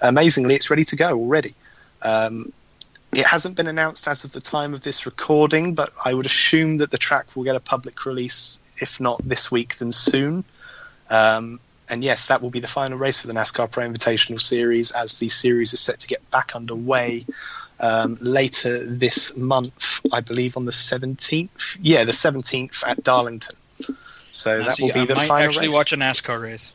[0.00, 1.56] Amazingly, it's ready to go already.
[2.02, 2.52] Um,
[3.12, 6.78] it hasn't been announced as of the time of this recording, but I would assume
[6.78, 10.44] that the track will get a public release, if not this week, then soon.
[11.10, 14.90] Um, and yes, that will be the final race for the NASCAR Pro Invitational Series,
[14.90, 17.26] as the series is set to get back underway
[17.78, 21.78] um, later this month, I believe on the 17th.
[21.80, 23.54] Yeah, the 17th at Darlington.
[24.32, 25.74] So Now, that see, will be I the might final actually race.
[25.74, 26.72] watch a NASCAR race.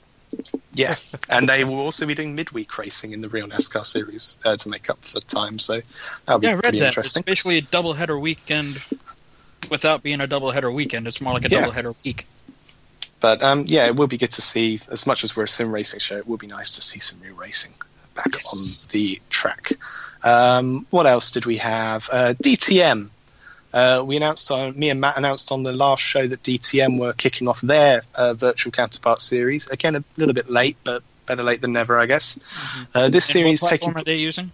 [0.73, 0.95] Yeah,
[1.29, 4.69] and they will also be doing midweek racing in the real NASCAR series uh, to
[4.69, 5.59] make up for time.
[5.59, 5.81] So
[6.25, 6.87] that'll be Yeah, I read pretty that.
[6.87, 7.21] interesting.
[7.21, 8.81] It's basically a doubleheader weekend
[9.69, 11.07] without being a doubleheader weekend.
[11.07, 11.65] It's more like a Yeah.
[11.65, 12.25] doubleheader week.
[13.21, 14.81] But um, yeah, it will be good to see.
[14.89, 17.21] As much as we're a sim racing show, it will be nice to see some
[17.21, 17.73] real racing
[18.15, 18.53] back Yes.
[18.83, 19.71] on the track.
[20.23, 22.09] Um, what else did we have?
[22.11, 23.09] Uh, DTM.
[23.73, 27.13] Uh, we announced on me and Matt announced on the last show that DTM were
[27.13, 29.69] kicking off their uh, virtual counterpart series.
[29.69, 32.37] Again, a little bit late, but better late than never, I guess.
[32.93, 34.51] Uh, this And series what taking platform are they using?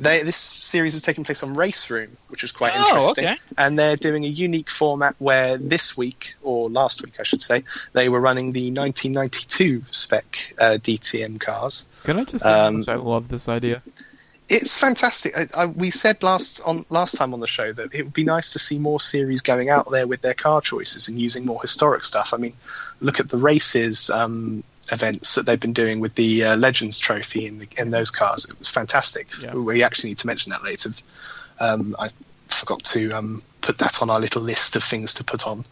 [0.00, 3.26] They, this series is taking place on RaceRoom, which is quite Oh, interesting.
[3.26, 3.36] okay.
[3.56, 7.64] And they're doing a unique format where this week, or last week, I should say,
[7.92, 11.86] they were running the 1992 spec uh, DTM cars.
[12.04, 13.82] Can I just say Um, I love this idea?
[14.48, 15.36] It's fantastic.
[15.36, 18.24] I, I, we said last on last time on the show that it would be
[18.24, 21.60] nice to see more series going out there with their car choices and using more
[21.60, 22.32] historic stuff.
[22.32, 22.54] I mean,
[23.00, 27.46] look at the races um, events that they've been doing with the uh, Legends Trophy
[27.46, 28.44] in, the, in those cars.
[28.44, 29.28] It was fantastic.
[29.40, 29.54] Yeah.
[29.54, 30.90] We actually need to mention that later.
[31.60, 32.10] Um, I
[32.48, 35.64] forgot to um, put that on our little list of things to put on.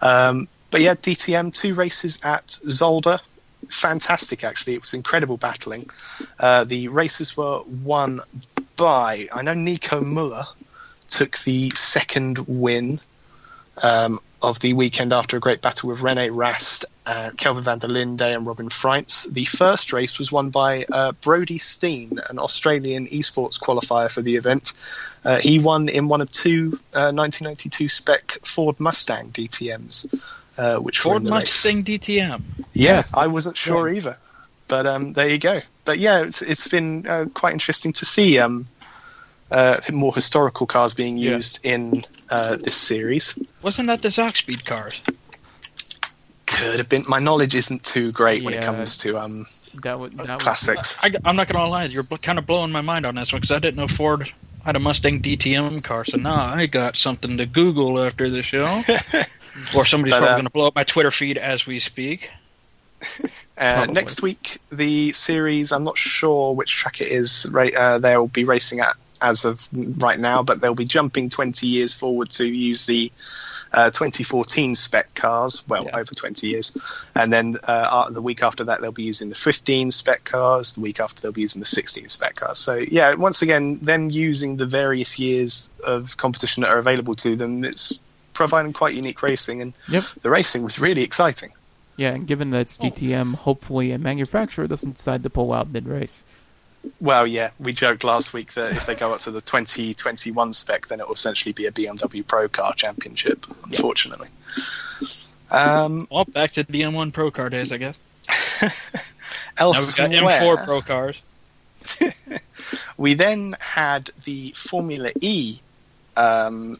[0.00, 3.20] Um, but yeah, DTM two races at Zolder.
[3.68, 4.74] Fantastic, actually.
[4.74, 5.90] It was incredible battling.
[6.38, 8.20] Uh, the races were won
[8.76, 10.44] by, I know Nico Muller
[11.08, 13.00] took the second win
[13.82, 17.88] um, of the weekend after a great battle with Rene Rast, uh, Kelvin van der
[17.88, 19.30] Linde, and Robin Frijns.
[19.32, 24.36] The first race was won by uh, Brody Steen, an Australian esports qualifier for the
[24.36, 24.72] event.
[25.24, 30.06] Uh, he won in one of two uh, 1992 spec Ford Mustang DTMs,
[30.56, 31.40] uh, which were Ford in the race.
[31.64, 32.42] Mustang DTM.
[32.72, 33.14] Yeah, Yes.
[33.14, 33.96] I wasn't sure Yeah.
[33.98, 34.16] either,
[34.68, 35.60] but um, there you go.
[35.84, 38.68] But yeah, it's, it's been uh, quite interesting to see um,
[39.50, 41.32] uh, more historical cars being Yeah.
[41.36, 43.36] used in uh, this series.
[43.62, 45.02] Wasn't that the Zakspeed cars?
[46.46, 47.04] Could have been.
[47.08, 49.46] My knowledge isn't too great when it comes to um,
[49.82, 50.96] That would that would, classics.
[51.00, 53.40] I, am not going to lie, you're kind of blowing my mind on this one
[53.40, 54.30] because I didn't know Ford
[54.64, 56.04] had a Mustang DTM car.
[56.04, 58.64] So now I got something to Google after the show.
[59.76, 62.30] or somebody's But, probably uh, going to blow up my Twitter feed as we speak.
[63.58, 65.70] Uh, next week, the series.
[65.70, 67.46] I'm not sure which track it is.
[67.50, 71.66] Right, uh, they'll be racing at as of right now, but they'll be jumping 20
[71.66, 73.12] years forward to use the
[73.72, 75.96] uh, 2014 spec cars, well, Yeah.
[75.98, 76.76] over 20 years.
[77.14, 80.74] And then uh, uh, the week after that, they'll be using the 15 spec cars.
[80.74, 82.58] The week after, they'll be using the 16 spec cars.
[82.58, 87.36] So, yeah, once again, them using the various years of competition that are available to
[87.36, 88.00] them, it's
[88.34, 89.62] providing quite unique racing.
[89.62, 90.04] And Yep.
[90.22, 91.52] the racing was really exciting.
[91.96, 95.86] Yeah, and given that it's DTM, hopefully a manufacturer doesn't decide to pull out mid
[95.86, 96.24] race.
[97.00, 100.86] Well, yeah, we joked last week that if they go up to the 2021 spec,
[100.86, 104.28] then it will essentially be a BMW Pro Car Championship, unfortunately.
[105.50, 108.00] Um, Well, back to the M1 Pro Car days, I guess.
[109.58, 111.22] Now we've elsewhere, got M4 Pro Cars.
[112.96, 115.58] we then had the Formula E
[116.16, 116.78] um,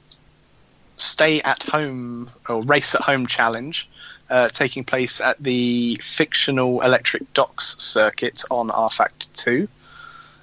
[0.97, 3.89] stay at home or race at home challenge
[4.31, 9.69] uh, taking place at the fictional Electric Docks circuit on rFactor 2.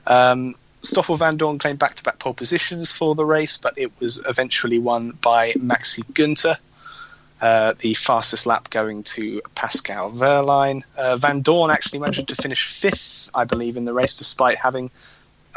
[0.08, 4.26] Um, Stoffel Vandoorne claimed back to back pole positions for the race, but it was
[4.26, 6.58] eventually won by Maxi Günther.
[7.39, 10.84] Uh, the fastest lap going to Pascal Wehrlein.
[10.98, 14.89] Uh, Vandoorne actually managed to finish fifth, I believe, in the race, despite having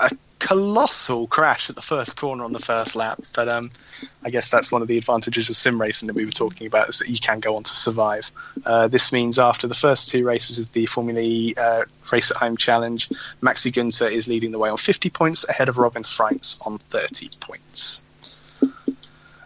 [0.01, 0.11] a
[0.41, 3.21] colossal crash at the first corner on the first lap.
[3.35, 3.71] But um,
[4.25, 6.89] I guess that's one of the advantages of sim racing that we were talking about
[6.89, 8.31] is that you can go on to survive.
[8.65, 12.39] Uh, this means after the first two races of the Formula E uh, Race at
[12.39, 13.09] Home Challenge,
[13.41, 17.31] Maxi Günther is leading the way on 50 points ahead of Robin Frijns on 30
[17.41, 18.05] points.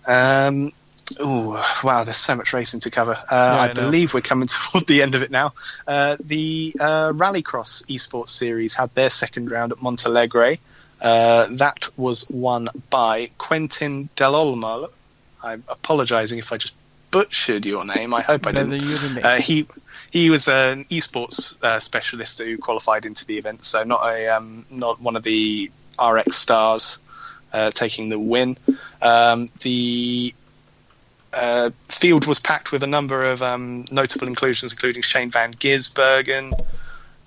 [0.06, 0.72] Um,
[1.20, 3.12] Ooh, wow, there's so much racing to cover.
[3.12, 5.52] Uh, I I, believe we're coming toward the end of it now.
[5.86, 10.58] Uh, the uh, Rallycross esports series had their second round at Montalegre.
[11.00, 14.90] Uh, that was won by Quentin Del Olmo.
[15.42, 16.74] I'm apologising if I just
[17.10, 18.14] butchered your name.
[18.14, 18.72] I hope I didn't.
[18.72, 19.22] you nor me.
[19.22, 19.66] Uh, he
[20.10, 24.64] he was an esports uh, specialist who qualified into the event, so not a um,
[24.70, 25.70] not one of the
[26.02, 26.98] RX stars
[27.52, 28.56] uh, taking the win.
[29.02, 30.34] Um, the
[31.34, 36.52] uh, field was packed with a number of um, notable inclusions, including Shane Van Gisbergen,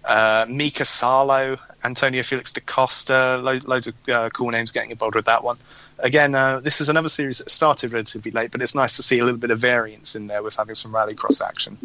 [0.06, 5.16] uh, Mika Salo, Antonio Felix da Costa, lo- loads of uh, cool names getting involved
[5.16, 5.58] with that one.
[6.00, 9.20] Again, uh, this is another series that started relatively late, but it's nice to see
[9.20, 11.78] a little bit of variance in there with having some rallycross action.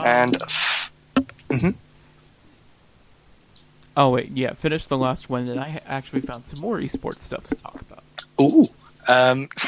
[0.00, 1.74] Um, And
[3.96, 7.44] oh wait, yeah, finish the last one, and I actually found some more esports stuff
[7.44, 8.02] to talk about.
[8.40, 8.66] Ooh.
[9.06, 9.48] Um,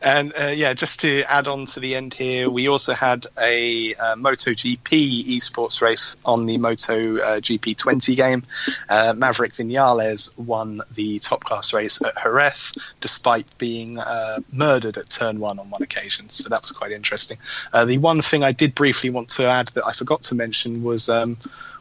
[0.00, 3.94] and uh, yeah, just to add on to the end here, we also had a
[3.94, 8.42] uh, MotoGP esports race on the Moto uh, GP20 game.
[8.88, 15.10] Uh, Maverick Vinales won the top class race at Jerez, despite being uh, murdered at
[15.10, 16.28] turn one on one occasion.
[16.28, 17.38] So that was quite interesting.
[17.72, 20.82] Uh, the one thing I did briefly want to add that I forgot to mention
[20.82, 21.08] was.
[21.08, 21.36] Um,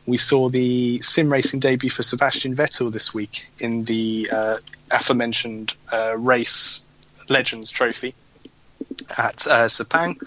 [0.06, 4.56] we saw the sim racing debut for Sebastian Vettel this week in the uh,
[4.90, 5.74] aforementioned
[6.16, 6.87] race
[7.30, 8.14] Legends Trophy
[9.18, 10.22] at uh, Sepang.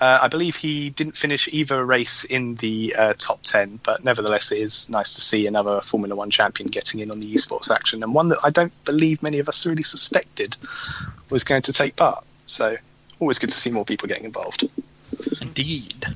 [0.00, 4.52] Uh, I believe he didn't finish either race in the uh, top 10, but nevertheless,
[4.52, 8.02] it is nice to see another Formula One champion getting in on the esports action,
[8.04, 10.56] and one that I don't believe many of us really suspected
[11.30, 12.24] was going to take part.
[12.46, 12.76] So,
[13.18, 14.68] always good to see more people getting involved.
[15.42, 16.06] Indeed.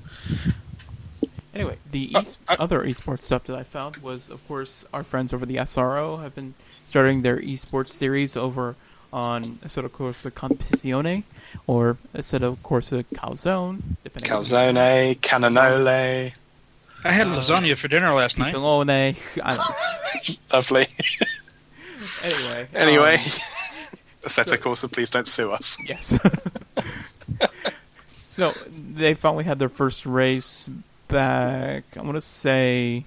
[1.54, 5.02] Anyway, the Uh, es- uh, other esports stuff that I found was, of course, our
[5.02, 6.54] friends over the SRO have been
[6.86, 8.76] starting their esports series over
[9.12, 11.24] on Assetto Corsa Competizione,
[11.66, 16.32] or Assetto Corsa Calzone, depending on Calzone, Cannonole,
[17.04, 18.54] I had lasagna for dinner last night.
[18.54, 19.16] Pizzolone.
[19.42, 20.34] I don't know.
[20.52, 20.86] lovely.
[22.24, 22.68] Anyway.
[22.74, 23.20] Anyway, um,
[24.22, 25.78] Assetto so- Corsa, please don't sue us.
[25.88, 26.18] Yes.
[28.22, 28.52] so
[28.94, 30.68] they finally had their first race
[31.08, 31.84] back.
[31.96, 33.04] I want to say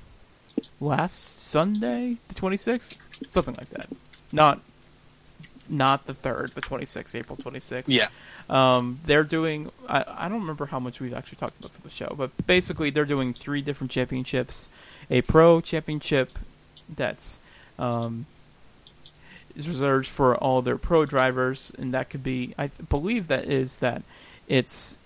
[0.80, 2.98] last Sunday, the twenty sixth,
[3.32, 3.88] something like that.
[4.34, 4.60] Not,
[5.70, 7.92] not the third, the twenty sixth, April twenty sixth.
[7.92, 8.08] Yeah.
[8.50, 9.72] Um, they're doing.
[9.88, 12.32] I, I don't remember how much we've actually talked about this on the show, but
[12.46, 14.70] basically they're doing three different championships:
[15.10, 16.38] a pro championship
[16.94, 17.40] that's
[17.80, 18.26] um,
[19.56, 22.54] is reserved for all their pro drivers, and that could be.
[22.58, 24.04] I believe that is that
[24.48, 24.98] it's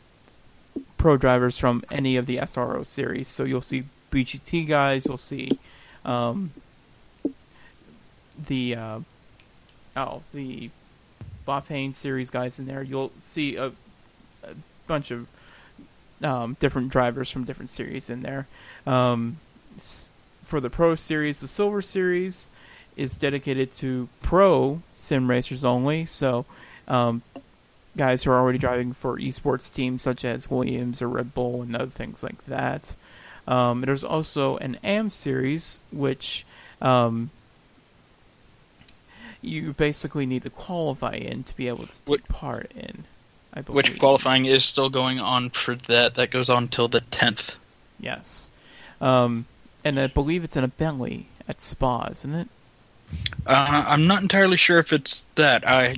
[0.97, 3.27] pro drivers from any of the SRO series.
[3.27, 5.57] So you'll see BGT guys, you'll see
[6.05, 6.51] um,
[8.47, 8.99] the uh,
[10.33, 10.69] the
[11.47, 12.83] Blancpain series guys in there.
[12.83, 13.67] You'll see a,
[14.43, 14.53] a
[14.87, 15.27] bunch of
[16.23, 18.47] um, different drivers from different series in there.
[18.85, 19.39] Um,
[20.43, 22.49] for the Pro Series, the Silver Series
[22.97, 26.05] is dedicated to pro sim racers only.
[26.05, 26.45] So,
[26.87, 27.21] um,
[27.95, 31.75] guys who are already driving for esports teams such as Williams or Red Bull and
[31.75, 32.95] other things like that.
[33.47, 36.45] Um, there's also an AM series, which
[36.81, 37.31] um,
[39.41, 43.05] you basically need to qualify in to be able to take What- part in.
[43.53, 43.75] I believe.
[43.75, 46.15] Which qualifying is still going on for that.
[46.15, 47.55] That goes on till the 10th.
[47.99, 48.51] Yes.
[49.01, 49.45] Um,
[49.83, 52.47] and I believe it's in a Bentley at Spa, isn't it?
[53.47, 55.67] Uh, I'm not entirely sure if it's that.
[55.67, 55.95] I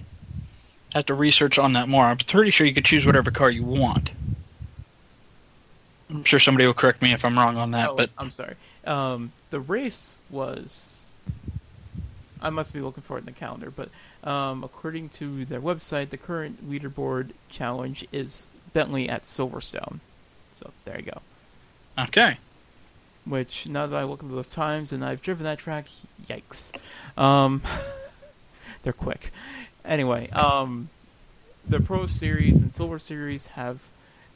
[0.94, 2.06] have to research on that more.
[2.06, 4.12] I'm pretty sure you could choose whatever car you want.
[6.10, 8.56] I'm sure somebody will correct me if I'm wrong on that, Oh, but I'm sorry.
[8.86, 11.01] Um, the race was.
[12.42, 13.90] I must be looking for it in the calendar, but
[14.24, 20.00] um, according to their website, the current leaderboard challenge is Bentley at Silverstone.
[20.56, 21.22] So there you go.
[22.00, 22.38] okay.
[23.26, 25.88] Which now that I look at those times and I've driven that track,
[26.28, 26.76] yikes.
[27.18, 27.62] Um,
[28.84, 29.32] they're quick.
[29.86, 30.90] Anyway, um,
[31.68, 33.88] the Pro Series and Silver Series have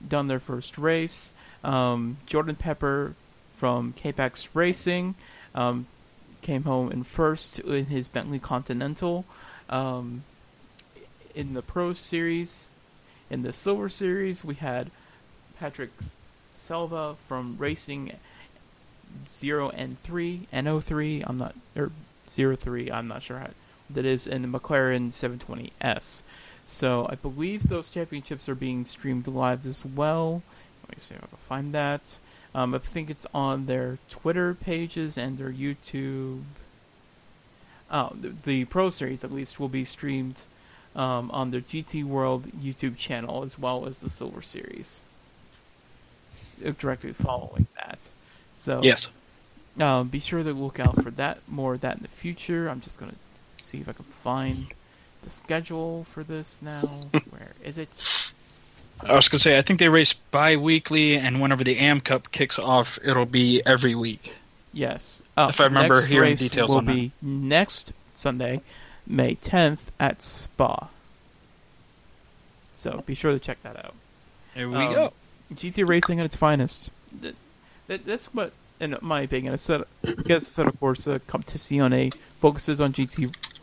[0.07, 1.31] done their first race.
[1.63, 3.15] Um, Jordan Pepper
[3.57, 5.15] from K-PAX Racing
[5.55, 5.87] um,
[6.45, 9.25] came home in first in his Bentley Continental.
[9.67, 10.23] Um,
[11.33, 12.69] in the Pro Series,
[13.31, 14.91] in the Silver Series, we had
[15.59, 15.89] Patrick
[16.53, 18.11] Selva from Racing
[19.33, 21.23] Zero and three NO three.
[21.25, 21.91] I'm not or
[22.29, 22.91] zero three.
[22.91, 23.49] I'm not sure how
[23.89, 26.21] that is in the McLaren 720S.
[26.67, 30.43] So I believe those championships are being streamed live as well.
[30.83, 32.17] Let me see if I can find that.
[32.55, 36.43] Um, I think it's on their Twitter pages and their YouTube.
[37.91, 40.41] Oh, the, the Pro Series at least will be streamed
[40.95, 45.03] um, on their GT World YouTube channel as well as the Silver Series.
[46.65, 48.07] uh, Directly following that.
[48.57, 49.09] So Yes.
[49.79, 52.69] um, be sure to look out for that more of that in the future.
[52.69, 53.15] I'm just gonna
[53.57, 54.67] see if I can find
[55.23, 56.81] the schedule for this now.
[57.29, 58.24] Where is it?
[59.01, 62.01] I was going to say, I think they race bi weekly, and whenever the AM
[62.01, 64.33] Cup kicks off, it'll be every week.
[64.73, 65.21] Yes.
[65.37, 66.93] Oh, If I remember next hearing race details will on that.
[66.95, 68.61] be next Sunday,
[69.05, 70.89] May 10th at Spa.
[72.75, 73.93] So be sure to check that out.
[74.53, 75.13] There we Um, go.
[75.53, 76.89] GT racing at its finest.
[77.21, 77.35] That,
[77.87, 82.13] that, that's what, in my opinion, a set, I guess, set of course, a Competizione
[82.39, 82.93] focuses on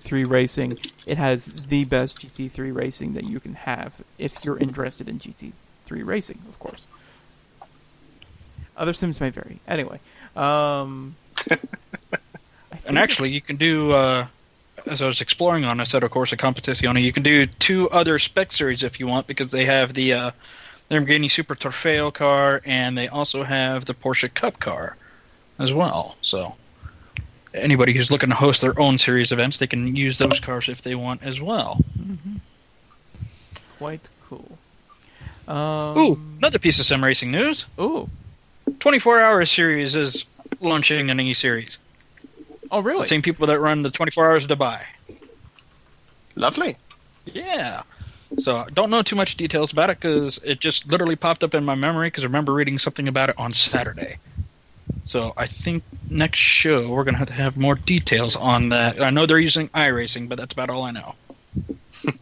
[0.03, 0.79] GT3 racing.
[1.07, 5.53] It has the best GT3 racing that you can have if you're interested in GT3
[6.05, 6.89] racing, of course.
[8.77, 9.61] Other sims may vary.
[9.69, 10.01] Anyway,
[10.35, 11.15] um,
[12.85, 14.27] And actually, you can do, uh,
[14.87, 18.83] as I was exploring on Assetto Corsa Competizione, you can do two other spec series
[18.83, 20.31] if you want, because they have the uh,
[20.91, 24.97] Lamborghini Super Trofeo car, and they also have the Porsche Cup car
[25.59, 26.17] as well.
[26.23, 26.57] So,
[27.55, 30.83] anybody who's looking to host their own series events, they can use those cars if
[30.83, 31.83] they want as well.
[33.79, 34.59] quite cool.
[35.49, 38.09] Um, Ooh, another piece of sim racing news: Ooh.
[38.81, 40.25] 24 Hour Series is
[40.61, 41.79] launching an E series.
[42.71, 43.03] Oh, really?
[43.03, 44.81] The same people that run the 24 Hours of Dubai.
[46.37, 46.77] Lovely.
[47.27, 47.83] Yeah.
[48.39, 51.55] So I don't know too much details about it because it just literally popped up
[51.55, 54.17] in my memory because I remember reading something about it on Saturday.
[55.05, 59.01] So I think next show we're gonna have to have more details on that.
[59.01, 61.15] I know they're using iRacing, but that's about all I know.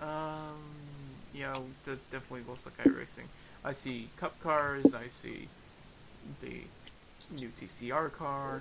[0.00, 0.56] Um,
[1.34, 1.54] yeah,
[1.84, 3.24] that definitely looks like iRacing.
[3.64, 4.94] I see cup cars.
[4.94, 5.46] I see
[6.40, 6.62] the
[7.38, 8.60] new TCR car.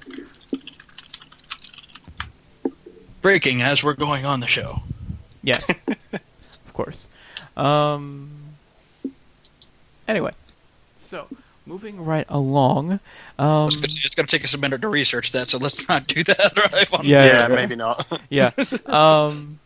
[3.22, 4.82] Breaking as we're going on the show.
[5.44, 5.70] Yes,
[6.14, 7.08] of course.
[7.56, 8.30] Um.
[10.08, 10.34] Anyway,
[10.98, 11.28] so
[11.70, 13.00] moving right along.
[13.38, 15.88] Um, It's gonna- it's going to take us a minute to research that, so let's
[15.88, 16.90] not do that right.
[16.92, 17.56] Yeah, Yeah, yeah, yeah.
[17.56, 18.06] maybe not.
[18.30, 18.50] yeah.
[18.88, 19.60] Um.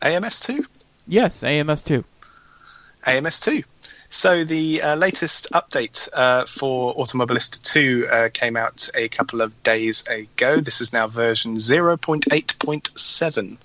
[0.00, 0.64] AMS2?
[1.06, 2.04] Yes, AMS two.
[3.06, 3.62] AMS2.
[4.08, 9.62] So the uh, latest update uh, for Automobilista 2 uh, came out a couple of
[9.62, 10.60] days ago.
[10.60, 13.56] This is now version 0.8.7.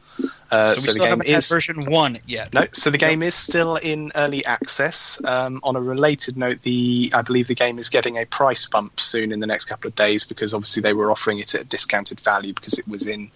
[0.50, 2.54] Uh, so the game is version one yet.
[2.54, 5.22] no, so the game is still in early access.
[5.24, 9.00] Um, on a related note, the I believe the game is getting a price bump
[9.00, 11.64] soon in the next couple of days because obviously they were offering it at a
[11.66, 13.30] discounted value because it was in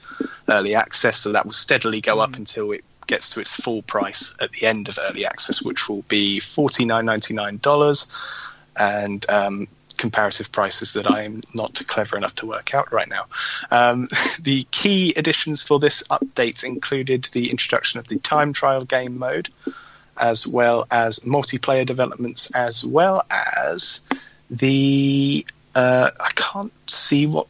[0.47, 1.17] early access.
[1.17, 4.65] So that will steadily go up until it gets to its full price at the
[4.65, 8.09] end of early access, which will be forty nine ninety nine dollars,
[8.77, 9.67] and um,
[10.01, 13.27] comparative prices that I am not clever enough to work out right now.
[13.69, 14.07] Um,
[14.41, 19.49] the key additions for this update included the introduction of the time trial game mode,
[20.17, 24.01] as well as multiplayer developments, as well as
[24.49, 25.45] the
[25.75, 27.47] uh, I can't see what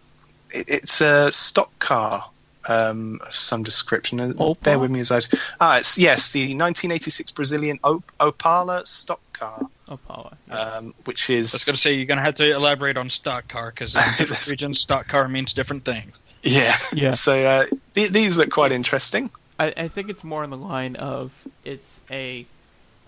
[0.51, 2.25] it, it's a stock car
[2.67, 4.19] um, some description.
[4.19, 4.55] Uh, Opal?
[4.55, 5.19] Bear with me as I
[5.59, 10.33] ah, it's yes, the 1986 Brazilian Op- Opala stock car, Opala.
[10.47, 10.73] Yes.
[10.75, 11.53] um, which is.
[11.53, 13.95] I was going to say you're going to have to elaborate on stock car because
[13.95, 16.19] in different regions, stock car means different things.
[16.43, 17.11] yeah, Yeah.
[17.15, 19.29] So uh, th- these look quite interesting.
[19.59, 21.31] I, I think it's more on the line of
[21.63, 22.45] it's a.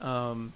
[0.02, 0.54] Um,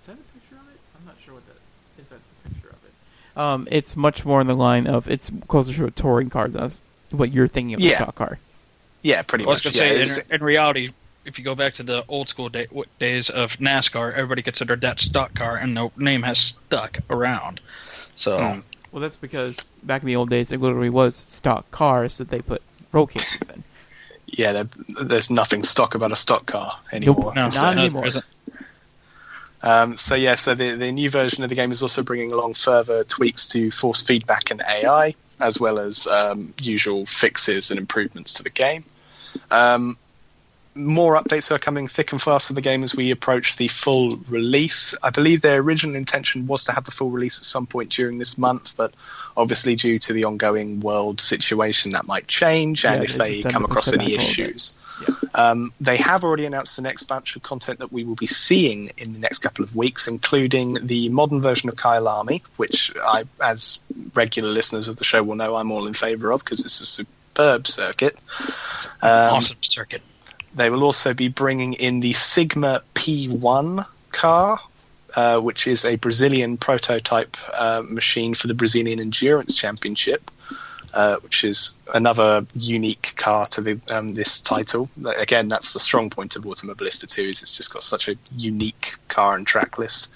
[0.00, 0.80] is that a picture of it?
[0.98, 1.56] I'm not sure what that
[2.00, 3.38] if that's a picture of it.
[3.40, 6.62] Um, it's much more on the line of it's closer to a touring car than
[6.62, 7.96] us- what you're thinking of a Yeah.
[7.98, 8.38] stock car.
[9.02, 9.66] Yeah, pretty well, much.
[9.66, 9.80] I was much.
[9.82, 10.90] going to yeah, say, in, in reality,
[11.24, 14.80] if you go back to the old school day, w- days of NASCAR, everybody considered
[14.80, 17.60] that stock car, and the name has stuck around.
[18.14, 18.60] So, Hmm.
[18.90, 22.40] Well, that's because back in the old days, it literally was stock cars that they
[22.40, 23.62] put roll cages in.
[24.26, 24.68] yeah, there,
[25.02, 27.34] there's nothing stock about a stock car anymore.
[27.36, 28.00] no, Not no, anymore.
[28.02, 28.24] there isn't.
[29.62, 32.54] Um, so yeah, so the, the new version of the game is also bringing along
[32.54, 38.34] further tweaks to force feedback and AI, as well as um, usual fixes and improvements
[38.34, 38.84] to the game.
[39.50, 39.96] Um,
[40.74, 44.16] more updates are coming thick and fast for the game as we approach the full
[44.28, 44.94] release.
[45.02, 48.18] I believe their original intention was to have the full release at some point during
[48.18, 48.94] this month, but
[49.38, 52.84] obviously due to the ongoing world situation, that might change.
[52.84, 54.22] And Yeah, if they come across any a little bit.
[54.28, 55.14] issues, Yeah.
[55.34, 58.90] um, they have already announced the next batch of content that we will be seeing
[58.98, 63.80] in the next couple of weeks, including the modern version of Kyalami, which I, as
[64.14, 66.86] regular listeners of the show will know, I'm all in favour of because it's a
[66.86, 68.18] superb circuit.
[69.00, 70.02] Um, awesome circuit.
[70.54, 74.58] They will also be bringing in the Sigma P1 car,
[75.18, 80.30] uh, which is a Brazilian prototype uh, machine for the Brazilian Endurance Championship,
[80.94, 84.88] uh, which is another unique car to the, um, this title.
[85.04, 88.94] Again, that's the strong point of Automobilista 2 is it's just got such a unique
[89.08, 90.12] car and track list.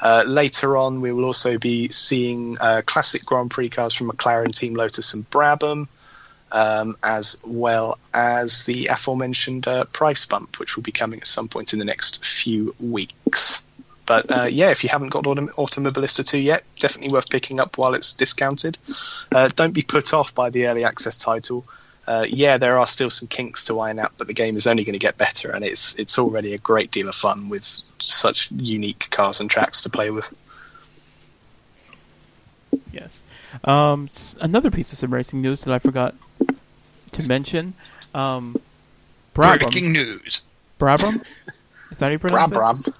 [0.00, 4.56] Uh, later on, we will also be seeing uh, classic Grand Prix cars from McLaren,
[4.56, 5.88] Team Lotus, and Brabham
[6.50, 11.48] um, as well as the aforementioned uh, price bump, which will be coming at some
[11.48, 13.62] point in the next few weeks.
[14.08, 17.76] But uh, yeah, if you haven't got Autom- Automobilista 2 yet, definitely worth picking up
[17.76, 18.78] while it's discounted.
[19.30, 21.62] Uh, don't be put off by the early access title.
[22.06, 24.82] Uh, yeah, there are still some kinks to iron out, but the game is only
[24.82, 28.50] going to get better, and it's it's already a great deal of fun with such
[28.52, 30.34] unique cars and tracks to play with.
[32.90, 33.22] Yes.
[33.62, 34.08] Um,
[34.40, 36.14] another piece of sim racing news that I forgot
[37.12, 37.74] to mention.
[38.14, 38.56] Um,
[39.34, 39.58] Brabham.
[39.58, 40.40] Breaking news.
[40.80, 41.22] Brabham?
[41.90, 42.94] Is that how you pronounce it?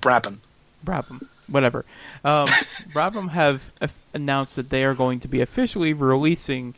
[0.00, 0.38] Brabham,
[0.84, 1.26] Brabham.
[1.48, 1.84] Whatever.
[2.24, 2.46] Um,
[2.92, 3.72] Brabham have
[4.12, 6.74] announced that they are going to be officially releasing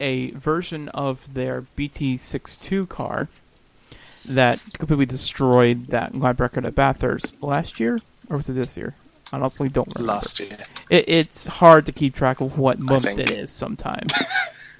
[0.00, 3.28] a version of their BT62 car
[4.26, 8.94] that completely destroyed that lab record at Bathurst last year, or was it this year?
[9.32, 10.14] I honestly don't remember.
[10.14, 14.12] Last year, It, it's hard to keep track of what month it is sometimes.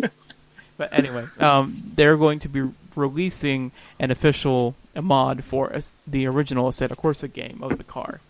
[0.76, 5.72] but anyway, um, they're going to be releasing an official mod for
[6.06, 8.20] the original Assetto Corsa game of the car.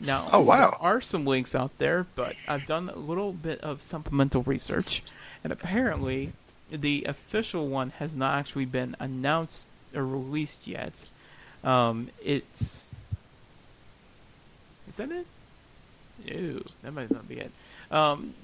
[0.00, 0.70] Now, Oh, wow.
[0.70, 5.02] there are some links out there, but I've done a little bit of supplemental research,
[5.42, 6.32] and apparently,
[6.70, 10.92] the official one has not actually been announced or released yet.
[11.64, 12.84] Um, it's
[14.88, 15.26] is that it?
[16.24, 17.50] Ew, that might not be it.
[17.90, 18.34] Um,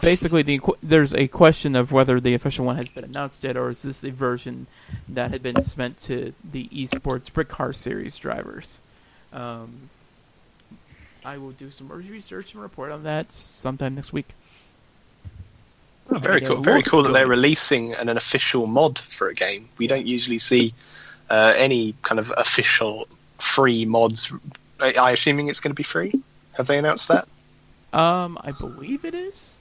[0.00, 3.70] basically, the there's a question of whether the official one has been announced yet, or
[3.70, 4.66] is this the version
[5.08, 8.80] that had been sent to the esports brick car series drivers?
[9.32, 9.88] Um,
[11.24, 14.28] I will do some research and report on that sometime next week.
[16.10, 16.60] Oh, very cool.
[16.60, 19.68] Very cool that they're releasing an, an official mod for a game.
[19.78, 20.74] We don't usually see
[21.30, 23.06] uh, any kind of official
[23.38, 24.32] free mods.
[24.80, 26.12] I, I assuming it's going to be free.
[26.52, 27.28] Have they announced that?
[27.92, 29.58] Um, I believe it is.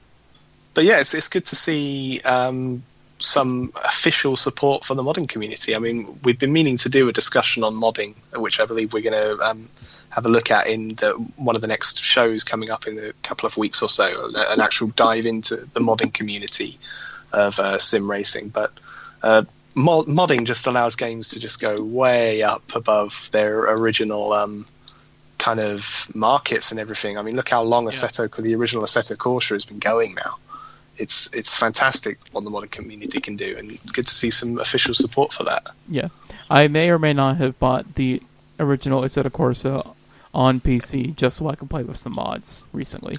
[0.74, 2.84] But yeah, it's it's good to see um,
[3.22, 5.76] some official support for the modding community.
[5.76, 9.02] I mean, we've been meaning to do a discussion on modding, which I believe we're
[9.02, 9.70] going to um,
[10.10, 13.14] have a look at in the, one of the next shows coming up in a
[13.24, 14.32] couple of weeks or so.
[14.36, 16.80] An actual dive into the modding community
[17.32, 18.72] of uh, sim racing, but.
[19.24, 19.44] Uh,
[19.76, 24.66] mod- modding just allows games to just go way up above their original um,
[25.38, 27.18] kind of markets and everything.
[27.18, 30.38] I mean, look how long Assetto, the original Assetto Corsa, has been going now.
[31.02, 34.60] It's it's fantastic what the modding community can do, and it's good to see some
[34.60, 35.64] official support for that.
[35.90, 36.10] Yeah,
[36.50, 38.22] I may or may not have bought the
[38.60, 39.96] original Assetto Corsa
[40.34, 43.16] on PC just so I can play with some mods recently.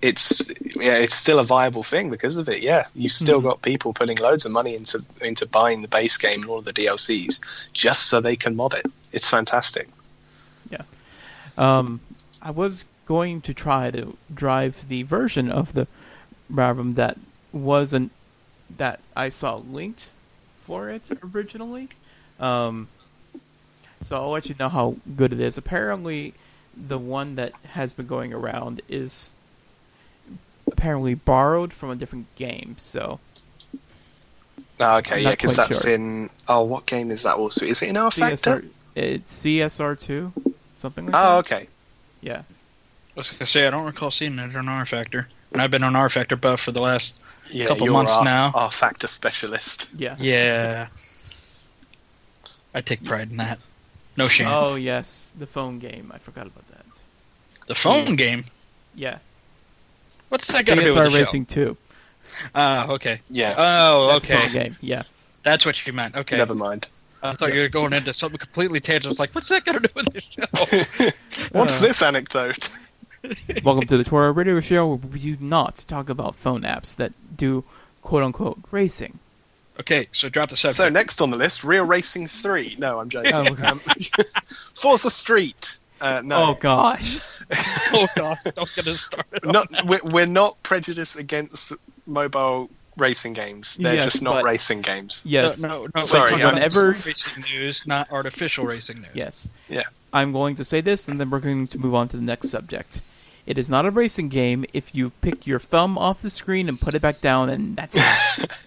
[0.00, 0.40] It's
[0.76, 2.62] yeah, it's still a viable thing because of it.
[2.62, 3.48] Yeah, you still Mhm.
[3.50, 6.64] got people putting loads of money into into buying the base game and all of
[6.64, 7.40] the DLCs
[7.74, 8.86] just so they can mod it.
[9.12, 9.88] It's fantastic.
[10.70, 10.82] Yeah,
[11.58, 12.00] um,
[12.40, 15.86] I was going to try to drive the version of the
[16.52, 17.18] Brabham that
[17.52, 18.12] wasn't
[18.76, 20.10] that I saw linked
[20.62, 21.88] for it originally.
[22.38, 22.88] Um,
[24.02, 25.58] so I'll let you know how good it is.
[25.58, 26.34] Apparently,
[26.76, 29.32] the one that has been going around is
[30.66, 32.76] apparently borrowed from a different game.
[32.78, 33.18] So
[34.80, 35.92] Oh, okay, yeah, because that's sure.
[35.92, 36.30] in.
[36.46, 37.64] Oh, what game is that also?
[37.64, 38.60] Is it in rFactor?
[38.62, 40.32] CSR, it's CSR two,
[40.76, 41.34] something like that.
[41.34, 41.68] Oh, okay.
[42.20, 42.38] Yeah.
[42.40, 42.44] I
[43.16, 46.40] was gonna say I don't recall seeing it on rFactor, and I've been on rFactor
[46.40, 47.20] buff for the last.
[47.50, 48.50] Yeah, Couple you're months our, now.
[48.52, 49.88] rFactor specialist.
[49.96, 50.16] Yeah.
[50.18, 50.88] Yeah,
[52.74, 53.58] I take pride in that.
[54.16, 54.48] No shame.
[54.50, 56.10] Oh yes, the phone game.
[56.14, 56.84] I forgot about that.
[57.66, 58.44] the phone game.
[58.94, 59.18] Yeah.
[60.28, 61.64] What's that got to do with CSR the Racing two.
[61.64, 61.76] show?
[62.54, 63.20] Ah, okay.
[63.30, 64.52] Yeah, Oh, That's the phone okay.
[64.64, 64.76] game.
[64.82, 65.02] Yeah.
[65.42, 66.16] That's what you meant.
[66.16, 66.36] Okay.
[66.36, 66.88] never mind.
[67.22, 69.06] I thought you were going into something completely tangent.
[69.06, 71.08] I was like, what's that got to do with the show?
[71.58, 72.68] What's Uh, this anecdote?
[73.64, 77.12] Welcome to the Tora Radio Show, where we do not talk about phone apps that
[77.36, 77.64] do
[78.02, 79.18] quote unquote racing.
[79.80, 80.76] okay, so drop the subject.
[80.76, 82.76] So next on the list, Real Racing Three.
[82.78, 83.34] No, I'm joking.
[83.34, 83.66] Oh, okay.
[83.66, 83.80] Um,
[84.74, 85.78] Forza Street.
[86.00, 87.20] Uh, no, Oh gosh.
[87.92, 89.44] oh gosh, don't get us started.
[89.44, 91.72] not we're, we're not prejudiced against
[92.06, 93.76] mobile racing games.
[93.76, 95.22] They're Yes, just not but- racing games.
[95.24, 95.60] Yes.
[95.60, 96.02] No, no, no.
[96.02, 99.10] Sorry, we're talking Whenever- racing news, not artificial racing news.
[99.14, 99.48] Yes.
[99.68, 99.82] Yeah.
[100.12, 102.50] I'm going to say this, and then we're going to move on to the next
[102.50, 103.00] subject.
[103.46, 106.78] It is not a racing game if you pick your thumb off the screen and
[106.80, 108.50] put it back down, and that's it.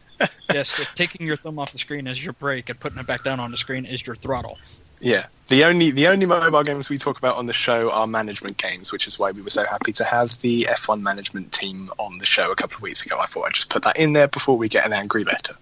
[0.53, 3.23] Yes, if taking your thumb off the screen is your brake and putting it back
[3.23, 4.59] down on the screen is your throttle.
[5.01, 5.25] Yeah.
[5.47, 8.93] The only the only mobile games we talk about on the show are management games,
[8.93, 12.25] which is why we were so happy to have the F1 management team on the
[12.25, 13.17] show a couple of weeks ago.
[13.19, 15.53] I thought I'd just put that in there before we get an angry letter.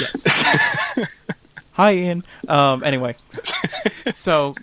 [0.00, 1.22] yes.
[1.72, 2.24] Hi, Ian.
[2.48, 3.16] Um, anyway,
[4.14, 4.54] so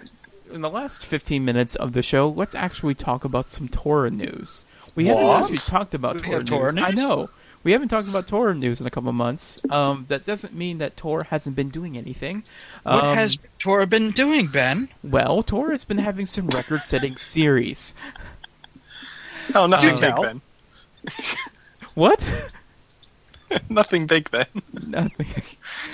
[0.51, 4.65] in the last 15 minutes of the show, let's actually talk about some Tora news.
[4.95, 6.83] We haven't actually talked about We Tora Tora news.
[6.83, 7.29] I know.
[7.63, 9.61] We haven't talked about Tora news in a couple of months.
[9.69, 12.43] Um, that doesn't mean that Tor hasn't been doing anything.
[12.83, 14.89] What Um, has Tora been doing, Ben?
[15.03, 17.93] Well, Tor has been having some record-setting series.
[19.55, 20.23] Oh, nothing Do big tell.
[20.23, 20.41] then.
[21.95, 22.27] What?
[23.69, 24.45] nothing big then.
[24.87, 25.27] Nothing.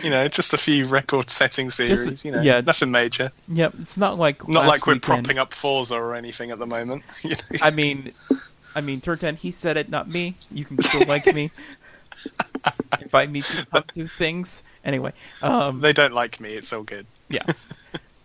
[0.04, 2.24] You know, just a few record-setting series.
[2.24, 2.62] you know, yeah.
[2.62, 3.32] nothing major.
[3.48, 5.24] Yep, it's not like Not like we're weekend.
[5.26, 7.04] propping up Forza or anything at the moment.
[7.62, 8.14] I mean,
[8.80, 10.36] I mean, Turten, he said it, not me.
[10.50, 11.50] You can still like me.
[13.02, 14.64] Invite me to come to things.
[14.86, 15.12] Anyway,
[15.42, 16.54] um, they don't like me.
[16.54, 17.06] It's all good.
[17.28, 17.44] yeah.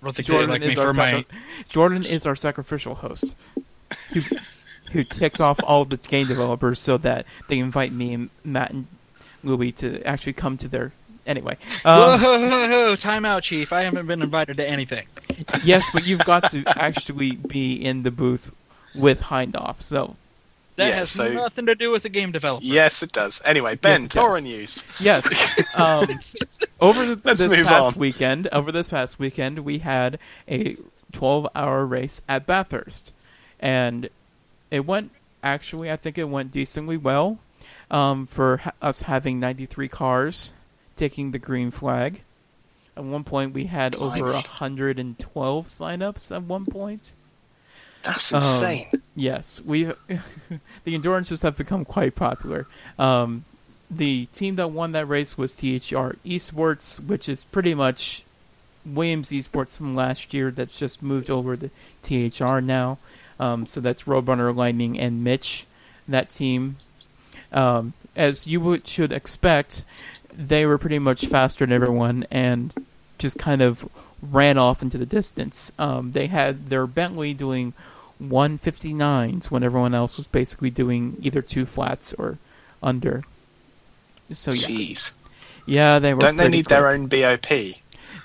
[0.05, 1.24] I they Jordan like me is our for my.
[1.68, 3.34] Jordan is our sacrificial host,
[4.12, 4.20] who,
[4.92, 8.86] who ticks off all the game developers so that they invite me and Matt and
[9.42, 10.92] Louie to actually come to their.
[11.26, 13.72] Anyway, Whoa, um, ho, ho, ho, time out, Chief.
[13.72, 15.09] I haven't been invited to anything.
[15.64, 18.55] yes, but you've got to actually be in the booth
[18.94, 19.80] with Hindoff.
[19.80, 20.16] So
[20.76, 22.64] That Yeah, has so- nothing to do with the game developer.
[22.64, 23.40] Yes, it does.
[23.44, 24.84] Anyway, Ben, it Tora news.
[25.00, 25.24] Yes.
[25.78, 26.06] Um,
[26.80, 28.00] over the, this past on.
[28.00, 30.18] weekend, over this past weekend, we had
[30.48, 30.76] a
[31.12, 33.12] 12-hour race at Bathurst,
[33.60, 34.08] and
[34.70, 35.10] it went.
[35.42, 37.38] Actually, I think it went decently well.
[37.90, 40.54] Um, for ha- us having 93 cars
[40.96, 42.22] taking the green flag.
[42.96, 46.34] At one point, we had over 112 signups.
[46.34, 47.14] At one point.
[48.05, 48.88] That's Um, insane.
[49.16, 49.84] Yes, we
[50.84, 52.66] the endurances have become quite popular.
[52.98, 53.44] Um,
[53.90, 58.24] the team that won that race was THR Esports, which is pretty much
[58.84, 60.50] Williams Esports from last year.
[60.50, 61.70] That's just moved over to
[62.02, 62.98] THR now.
[63.40, 65.66] Um, so that's Roadrunner Lightning and Mitch.
[66.07, 66.76] That team,
[67.52, 69.84] um, as you would, should expect,
[70.32, 72.74] they were pretty much faster than everyone and
[73.18, 73.88] just kind of
[74.20, 75.72] ran off into the distance.
[75.78, 77.72] Um, they had their Bentley doing
[78.22, 82.38] 159s when everyone else was basically doing either two flats or
[82.82, 83.22] under.
[84.32, 85.12] So yeah, Jeez.
[85.66, 86.20] yeah, they were.
[86.20, 87.46] Don't they pretty need their own BOP?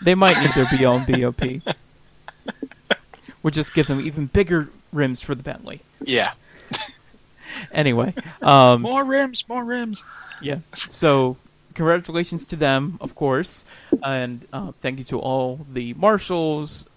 [0.02, 1.76] They might need their own BOP.
[3.44, 5.82] We'll just give them even bigger rims for the Bentley.
[6.04, 6.32] Yeah.
[7.74, 10.04] Anyway, um, More rims, more rims.
[10.42, 10.60] yeah.
[10.74, 11.36] So
[11.74, 13.64] congratulations to them, of course,
[14.04, 16.88] and uh, thank you to all the marshals,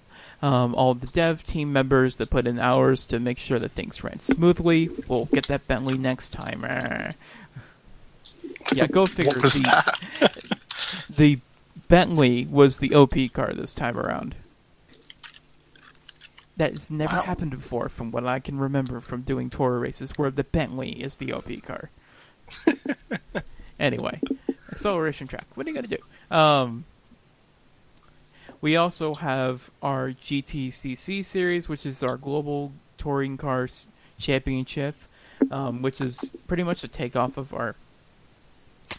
[0.42, 4.02] um, all the dev team members that put in hours to make sure that things
[4.02, 4.90] ran smoothly.
[5.08, 6.62] We'll get that Bentley next time.
[8.72, 9.32] Yeah, go figure.
[9.32, 10.30] The,
[11.16, 11.38] the
[11.88, 14.34] Bentley was the OP car this time around.
[16.56, 17.22] That has never Wow.
[17.22, 21.16] happened before, from what I can remember from doing tour races, where the Bentley is
[21.16, 21.90] the OP car.
[23.80, 24.20] anyway,
[24.70, 25.46] acceleration track.
[25.54, 26.36] What are you gonna do?
[26.36, 26.84] Um,
[28.62, 33.88] we also have our GTCC series, which is our global touring cars
[34.18, 34.94] championship,
[35.50, 37.74] um, which is pretty much a takeoff of our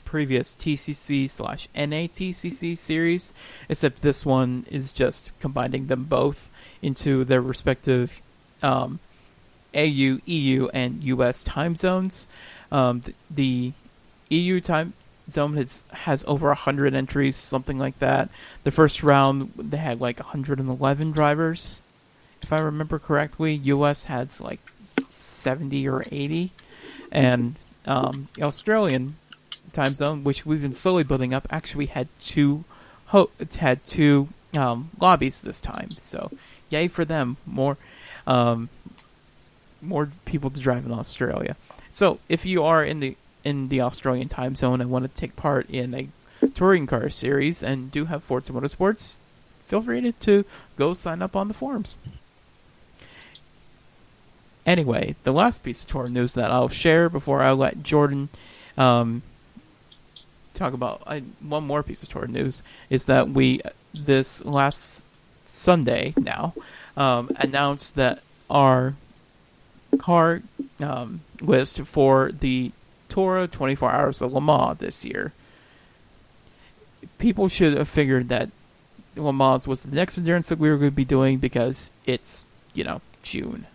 [0.03, 3.33] previous TCC slash NATCC series,
[3.69, 6.49] except this one is just combining them both
[6.81, 8.21] into their respective
[8.61, 8.99] um,
[9.73, 12.27] AU, EU, and US time zones.
[12.69, 13.71] Um, th- the
[14.29, 14.93] EU time
[15.31, 18.29] zone has has over hundred entries, something like that.
[18.63, 21.81] The first round they had like 111 drivers,
[22.41, 23.53] if I remember correctly.
[23.53, 24.05] U.S.
[24.05, 24.59] had like
[25.09, 26.51] 70 or 80,
[27.11, 27.55] and
[27.85, 29.15] um, Australian
[29.71, 32.63] time zone, which we've been slowly building up, actually had two
[33.07, 35.91] ho- had two um, lobbies this time.
[35.91, 36.31] So,
[36.69, 37.37] yay for them!
[37.45, 37.77] More
[38.27, 38.69] um,
[39.81, 41.55] more people to drive in Australia.
[41.89, 45.35] So, if you are in the in the Australian time zone and want to take
[45.35, 46.07] part in a
[46.55, 49.19] touring car series and do have Forza Motorsports,
[49.67, 50.45] feel free to,
[50.77, 51.97] go sign up on the forums.
[54.65, 58.29] Anyway, the last piece of tour news that I'll share before I let Jordan
[58.77, 59.21] um,
[60.53, 63.61] talk about uh, one more piece of tour news is that we
[63.93, 65.05] this last
[65.45, 66.53] Sunday now
[66.95, 68.95] um, announced that our
[69.97, 70.41] car
[70.79, 72.71] um, list for the
[73.13, 75.33] Tora 24 Hours of Le Mans this year.
[77.19, 78.49] People should have figured that
[79.15, 82.43] Le Mans was the next endurance that we were going to be doing because it's,
[82.73, 83.67] you know, June.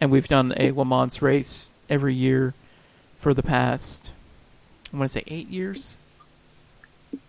[0.00, 2.54] And we've done a Le Mans race every year
[3.16, 4.12] for the past,
[4.92, 5.96] I want to say eight years?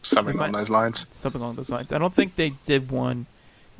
[0.01, 1.05] Something along those lines.
[1.11, 1.91] Something along those lines.
[1.91, 3.27] I don't think they did one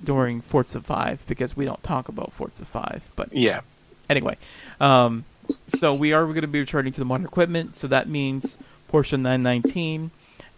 [0.03, 3.61] during Forza 5 because we don't talk about Forza 5, but Yeah.
[4.07, 4.37] anyway,
[4.79, 5.25] um,
[5.69, 7.75] so we are going to be returning to the modern equipment.
[7.75, 8.57] So that means
[8.91, 10.11] Porsche 919,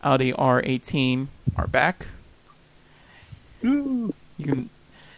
[0.03, 1.27] Audi R18
[1.57, 2.07] are back.
[3.61, 4.69] You can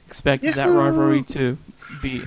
[0.07, 1.57] expect that rivalry to
[2.01, 2.23] be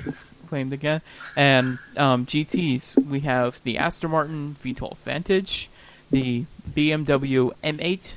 [0.48, 1.00] claimed again.
[1.36, 5.68] And um, GTs, we have the Aston Martin V12 Vantage,
[6.10, 8.14] the BMW M8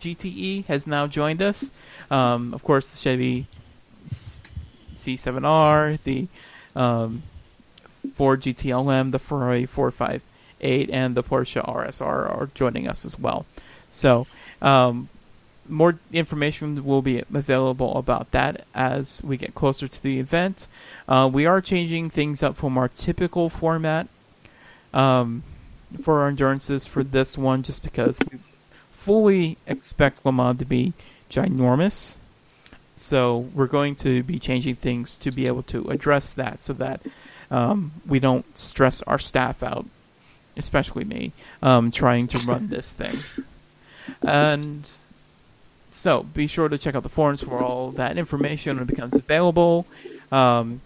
[0.00, 1.70] GTE has now joined us.
[2.10, 3.46] Um, of course, the Chevy
[4.06, 4.42] C-
[4.94, 6.28] C7R, the
[6.74, 7.22] um,
[8.14, 13.46] Ford GTLM, the Ferrari 458, and the Porsche RSR are joining us as well.
[13.88, 14.26] So,
[14.62, 15.08] um,
[15.68, 20.66] more information will be available about that as we get closer to the event.
[21.08, 24.08] Uh, we are changing things up from our typical format
[24.92, 25.42] um,
[26.02, 28.38] for our endurances for this one, just because we
[28.90, 30.92] fully expect Le Mans to be
[31.30, 32.16] ginormous.
[32.96, 37.00] So we're going to be changing things to be able to address that, so that
[37.50, 39.86] um, we don't stress our staff out,
[40.56, 41.32] especially me,
[41.62, 43.44] um, trying to run this thing.
[44.22, 44.90] And
[45.90, 49.14] so be sure to check out the forums for all that information when it becomes
[49.14, 49.86] available.
[50.30, 50.80] Um,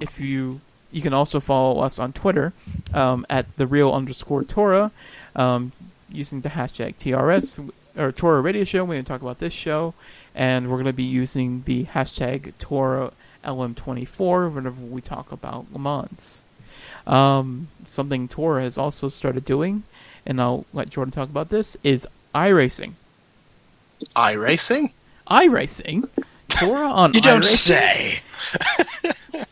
[0.00, 0.60] if you
[0.90, 2.52] you can also follow us on Twitter
[2.94, 4.90] um, at the real underscore Tora
[5.36, 5.72] um,
[6.10, 8.84] using the hashtag TRS or Tora Radio Show.
[8.84, 9.92] We're going to talk about this show,
[10.34, 13.12] and we're going to be using the hashtag Tora
[13.48, 16.44] LM24 whenever we talk about Le Mans.
[17.06, 19.82] Um, something Tora has also started doing,
[20.26, 22.92] and I'll let Jordan talk about this, is iRacing.
[24.14, 24.92] iRacing?
[25.28, 26.08] iRacing?
[26.48, 28.20] Tora on You don't iRacing?
[28.22, 29.44] say.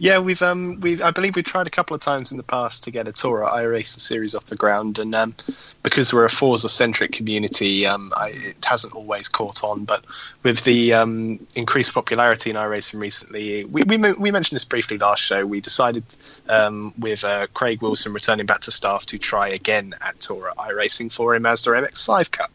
[0.00, 2.84] Yeah, we've um we I believe we've tried a couple of times in the past
[2.84, 5.34] to get a Tora iRacing series off the ground, and um,
[5.82, 9.84] because we're a Forza centric community, um, I, it hasn't always caught on.
[9.84, 10.04] But
[10.44, 15.20] with the um, increased popularity in iRacing recently, we, we we mentioned this briefly last
[15.20, 15.44] show.
[15.44, 16.04] We decided
[16.48, 21.12] um, with uh, Craig Wilson returning back to staff to try again at Tora iRacing
[21.12, 22.52] for a Mazda MX-5 Cup.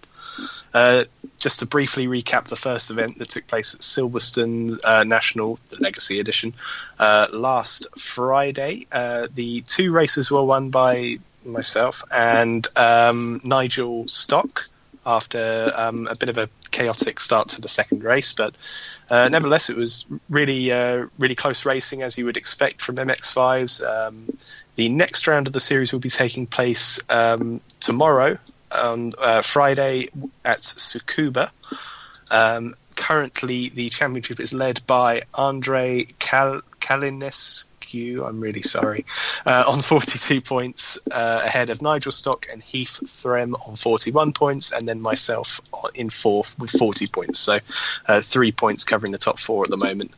[0.74, 1.04] Uh,
[1.38, 5.78] just to briefly recap the first event that took place at Silverstone uh, National, the
[5.80, 6.54] Legacy Edition,
[6.98, 8.88] uh, last Friday.
[8.92, 14.70] Uh, the two races were won by myself and um, Nigel Stock
[15.06, 18.56] after um, a bit of a chaotic start to the second race, but
[19.12, 20.72] uh, nevertheless, it was really,
[21.20, 23.86] really close racing as you would expect from MX5s.
[23.86, 24.38] Um,
[24.76, 28.40] the next round of the series will be taking place um, tomorrow
[28.76, 30.10] on uh, Friday
[30.44, 31.52] at Tsukuba.
[32.32, 38.26] Um, currently, the championship is led by Andre Kal- Kalinescu.
[38.28, 39.06] I'm really sorry.
[39.46, 44.72] Uh, on 42 points, uh, ahead of Nigel Stock and Heath Threm on 41 points,
[44.72, 45.60] and then myself
[45.94, 47.40] in fourth with 40 points.
[47.40, 47.60] So,
[48.08, 50.12] uh, three points covering the top four at the moment.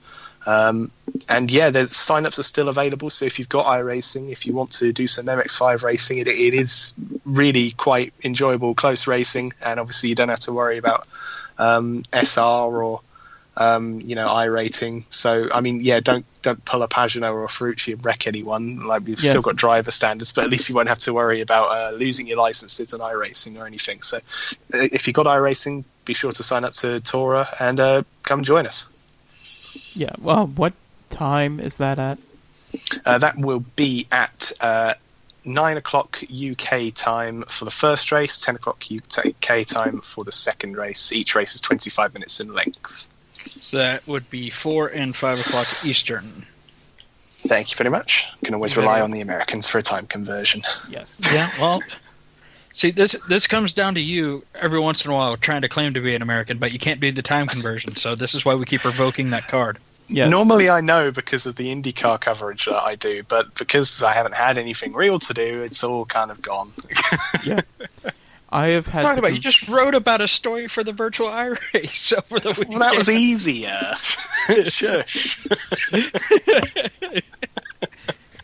[0.45, 0.91] Um,
[1.27, 3.09] and yeah, the sign-ups are still available.
[3.09, 6.53] So if you've got iRacing, if you want to do some MX5 racing, it, it
[6.53, 6.93] is
[7.25, 11.07] really quite enjoyable, close racing, and obviously you don't have to worry about
[11.57, 12.41] um, SR
[12.83, 13.01] or
[13.57, 15.05] um, you know iRating.
[15.09, 18.85] So I mean, yeah, don't don't pull a Pagenaud or a Ferrucci and wreck anyone.
[18.85, 19.29] Like we've Yes.
[19.29, 22.27] still got driver standards, but at least you won't have to worry about uh, losing
[22.27, 24.01] your licenses on iRacing or anything.
[24.01, 24.19] So uh,
[24.91, 28.67] if you've got iRacing, be sure to sign up to Tora and uh, come join
[28.67, 28.85] us.
[29.93, 30.13] Yeah.
[30.19, 30.73] Well, what
[31.09, 32.17] time is that at?
[33.05, 34.95] Uh, that will be at uh,
[35.45, 40.75] nine o'clock UK time for the first race, ten o'clock UK time for the second
[40.75, 41.11] race.
[41.11, 43.07] Each race is twenty-five minutes in length.
[43.61, 46.45] So that would be four and five o'clock Eastern.
[47.47, 48.27] Thank you very much.
[48.43, 50.63] Can always rely on the Americans for a time conversion.
[50.89, 51.21] Yes.
[51.31, 51.81] Yeah, well,
[52.75, 55.93] see, this this comes down to you every once in a while trying to claim
[55.95, 57.95] to be an American, but you can't do the time conversion.
[57.95, 59.79] So this is why we keep revoking that card.
[60.07, 60.29] Yes.
[60.29, 64.35] Normally, I know because of the IndyCar coverage that I do, but because I haven't
[64.35, 66.71] had anything real to do, it's all kind of gone.
[67.43, 67.61] yeah.
[68.51, 71.27] I have had Talk about con- you just wrote about a story for the virtual
[71.27, 72.69] iRace over the weekend.
[72.69, 73.81] well, that was easier.
[74.67, 75.43] Shush.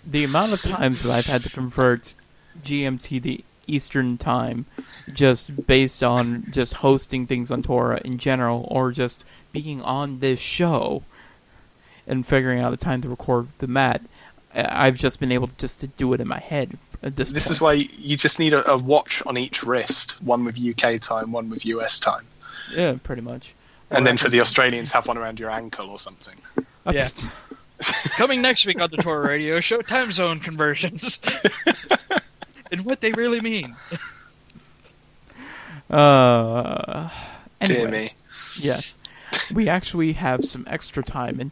[0.06, 2.16] the amount of times that I've had to convert
[2.64, 4.66] GMT to Eastern time
[5.14, 10.40] just based on just hosting things on Tora in general or just being on this
[10.40, 11.04] show
[12.08, 14.02] and figuring out a time to record the mat.
[14.56, 17.32] I- I've just been able to just to do it in my head at this
[17.32, 17.52] This point.
[17.52, 21.32] is why you just need a, a watch on each wrist, one with UK time,
[21.32, 22.26] one with US time.
[22.74, 23.54] Yeah, pretty much.
[23.90, 26.36] And then for the Australians, have one around your ankle or something.
[26.92, 27.10] Yeah.
[28.18, 31.20] Coming next week on the Tora Radio Show, time zone conversions
[32.72, 33.76] and what they really mean.
[35.90, 37.10] Uh,
[37.64, 38.14] Dear anyway, me.
[38.58, 38.98] yes.
[39.54, 41.50] We actually have some extra time in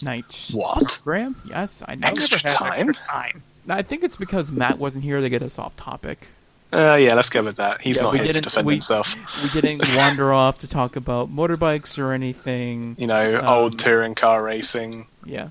[0.00, 0.98] tonight's What?
[1.04, 1.36] program.
[1.48, 2.08] Yes, I know.
[2.08, 2.88] Extra Never time?
[2.90, 3.42] extra time.
[3.68, 6.28] I think it's because Matt wasn't here to get us off topic.
[6.72, 7.80] Uh, yeah, let's go with that.
[7.80, 9.14] He's Yeah, not we here to defend we- himself.
[9.54, 12.96] We didn't wander off to talk about motorbikes or anything.
[12.98, 15.50] You know, Um, old touring car racing, Yeah.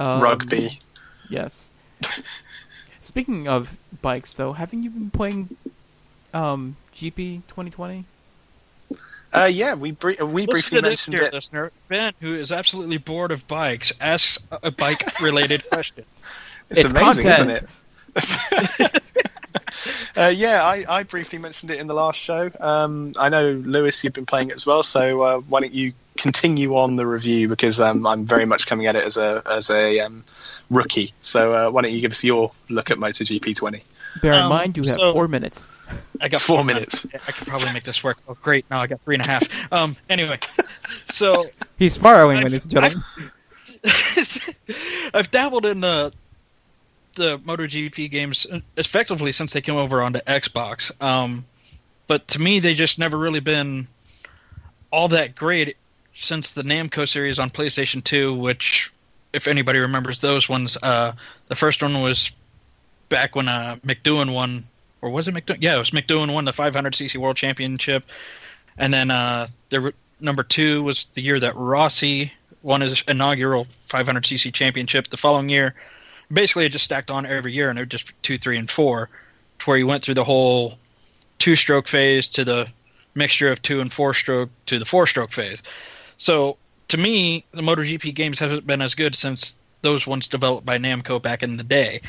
[0.00, 0.78] Um, rugby.
[1.28, 1.70] Yes.
[3.10, 5.56] Speaking of bikes, though, haven't you been playing
[6.32, 8.04] um, GP 2020?
[9.32, 11.32] Uh, yeah, we bri- we Listen briefly to this, mentioned dear it.
[11.34, 11.72] listener.
[11.88, 16.04] Ben, who is absolutely bored of bikes, asks a bike-related question.
[16.70, 17.64] It's, It's amazing, content.
[18.14, 19.02] isn't it?
[20.16, 22.48] uh, yeah, I, I briefly mentioned it in the last show.
[22.60, 24.84] Um, I know Lewis, you've been playing it as well.
[24.84, 28.86] So uh, why don't you continue on the review because um, I'm very much coming
[28.86, 30.22] at it as a as a um,
[30.70, 31.12] rookie.
[31.20, 33.82] So uh, why don't you give us your look at MotoGP 20?
[34.22, 35.68] Bear in Um, mind, you have so- four minutes.
[36.20, 37.06] I got Four minutes.
[37.14, 38.18] I could probably make this work.
[38.28, 38.64] Oh, great!
[38.70, 39.72] Now I got three and a half.
[39.72, 39.96] Um.
[40.08, 40.38] Anyway,
[40.88, 41.46] so
[41.78, 43.02] He's spiraling, I've- ladies and gentlemen.
[45.14, 46.12] I've dabbled in the
[47.14, 48.46] the MotoGP games
[48.76, 50.92] effectively since they came over onto Xbox.
[51.02, 51.44] Um,
[52.06, 53.86] but to me, they just never really been
[54.92, 55.76] all that great
[56.12, 58.92] since the Namco series on PlayStation 2, which,
[59.32, 61.12] if anybody remembers those ones, uh,
[61.46, 62.32] the first one was
[63.08, 64.64] back when uh, Mick Doohan won,
[65.02, 65.58] or was it Mick Doohan?
[65.60, 68.04] Yeah, it was Mick Doohan won the 500cc World Championship,
[68.78, 69.46] and then uh,
[70.20, 75.08] number two was the year that Rossi won his inaugural 500cc championship.
[75.08, 75.74] The following year,
[76.32, 79.08] basically, it just stacked on every year, and it was just two, three, and four,
[79.60, 80.78] to where you went through the whole
[81.38, 82.68] two-stroke phase to the
[83.14, 85.62] mixture of two and four-stroke to the four-stroke phase.
[86.16, 86.58] So
[86.90, 91.22] to me, the MotoGP games haven't been as good since those ones developed by Namco
[91.22, 92.00] back in the day.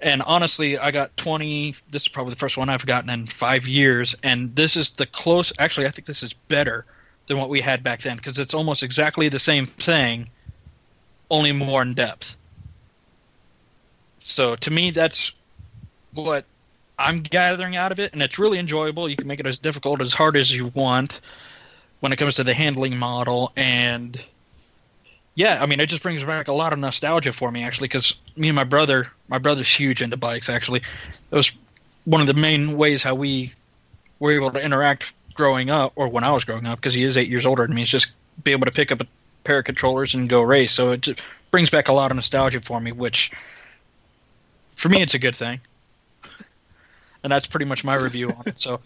[0.00, 1.74] And honestly, I got 20.
[1.90, 5.06] This is probably the first one I've gotten in five years, and this is the
[5.06, 5.52] close.
[5.58, 6.84] Actually, I think this is better
[7.26, 10.30] than what we had back then because it's almost exactly the same thing,
[11.30, 12.36] only more in depth.
[14.18, 15.32] So to me, that's
[16.14, 16.44] what
[16.96, 19.08] I'm gathering out of it, and it's really enjoyable.
[19.08, 21.20] You can make it as difficult as hard as you want
[22.02, 24.20] when it comes to the handling model, and
[25.36, 28.16] yeah, I mean, it just brings back a lot of nostalgia for me actually, because
[28.36, 30.48] me and my brother, my brother's huge into bikes.
[30.48, 30.80] Actually,
[31.30, 31.52] it was
[32.04, 33.52] one of the main ways how we
[34.18, 37.16] were able to interact growing up, or when I was growing up, because he is
[37.16, 37.82] eight years older than me.
[37.82, 39.06] Is just be able to pick up a
[39.44, 40.72] pair of controllers and go race.
[40.72, 41.22] So it just
[41.52, 43.30] brings back a lot of nostalgia for me, which
[44.74, 45.60] for me it's a good thing.
[47.22, 48.58] And that's pretty much my review on it.
[48.58, 48.80] So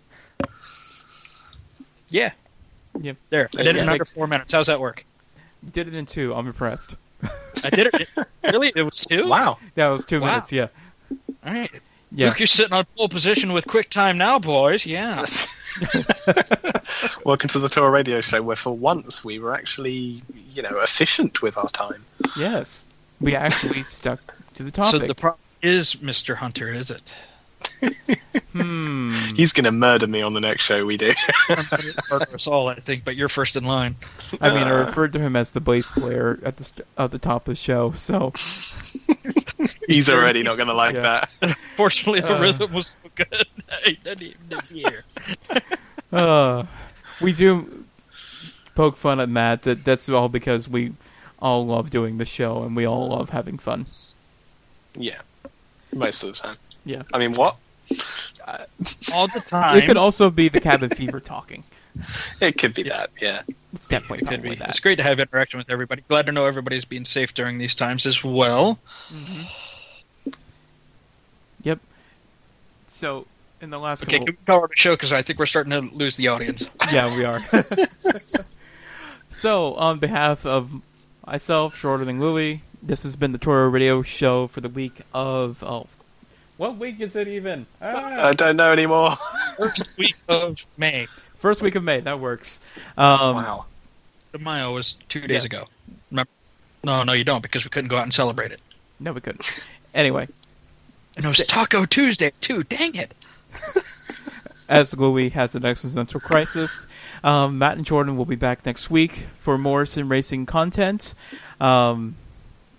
[2.11, 2.33] yeah,
[3.01, 3.17] Yep.
[3.31, 3.49] there.
[3.59, 4.53] I did it in under four minutes.
[4.53, 5.05] How's that work?
[5.63, 6.35] You did it in two.
[6.35, 6.97] I'm impressed.
[7.65, 8.09] I did it.
[8.45, 8.73] really?
[8.75, 9.27] It was two.
[9.29, 9.59] Wow.
[9.75, 10.27] Yeah, it was two Wow.
[10.27, 10.53] minutes.
[10.53, 10.69] Yeah.
[11.45, 11.71] All right.
[12.13, 12.29] Yeah.
[12.29, 14.87] Luke, you're sitting on pole position with quick time now, boys.
[14.87, 15.17] Yeah.
[17.25, 20.23] Welcome to the Tora Radio Show, where for once we were actually,
[20.53, 22.05] you know, efficient with our time.
[22.37, 22.87] Yes.
[23.21, 25.01] We actually stuck to the topic.
[25.01, 26.35] So the problem is Mr.
[26.37, 27.13] Hunter, is it?
[28.53, 29.11] Hmm.
[29.37, 31.13] He's going to murder me on the next show we do.
[32.11, 33.97] Murder us all, I think, but you're first in line.
[34.41, 37.19] I mean, I referred to him as the bass player at the st- at the
[37.19, 37.93] top of the show.
[37.93, 38.33] So
[39.89, 41.25] He's already not going to like Yeah.
[41.41, 41.57] that.
[41.77, 42.41] Fortunately, the Uh.
[42.41, 43.47] rhythm was so good.
[43.85, 45.05] I didn't even hear.
[46.13, 46.65] uh,
[47.21, 47.85] we do
[48.75, 49.63] poke fun at Matt.
[49.63, 50.93] That that's all because we
[51.39, 53.87] all love doing the show and we all love having fun.
[54.97, 55.21] Yeah,
[55.93, 56.57] most of the time.
[56.87, 57.03] Yeah.
[57.13, 57.57] I mean, what?
[59.13, 59.77] all the time.
[59.83, 61.65] It could also be the cabin fever talking.
[62.43, 63.09] It could be that.
[63.23, 63.41] Yeah.
[63.73, 64.55] It's definitely It could be.
[64.57, 64.69] that.
[64.69, 66.03] It's great to have interaction with everybody.
[66.09, 68.79] Glad to know everybody's being safe during these times as well.
[69.11, 70.31] Mm-hmm.
[71.63, 71.79] Yep.
[72.89, 73.27] So
[73.63, 75.71] in the last Okay, couple, can we power the show because I think we're starting
[75.71, 76.69] to lose the audience.
[76.93, 77.39] yeah, we are.
[79.31, 80.83] so on behalf of
[81.27, 85.63] myself, shorter than Louie, this has been the Tora Radio Show for the week of
[85.65, 85.87] oh,
[86.57, 87.67] what week is it even?
[87.83, 89.17] Ah, I don't know anymore.
[89.57, 91.07] First week of May.
[91.39, 92.01] first week of May.
[92.01, 92.61] That works.
[92.97, 93.67] Um, wow.
[94.33, 95.47] The Mayo was two days Yeah.
[95.47, 95.69] ago.
[96.11, 96.31] Remember?
[96.85, 98.61] No, no, you don't because we couldn't go out and celebrate it.
[99.01, 99.51] No, we couldn't.
[99.95, 100.29] Anyway,
[101.17, 102.63] And it was Sta- Taco Tuesday too.
[102.65, 103.15] Dang it!
[104.69, 106.87] as Louie has an existential crisis.
[107.25, 111.15] Um, Matt and Jordan will be back next week for more sim racing content,
[111.61, 112.17] um,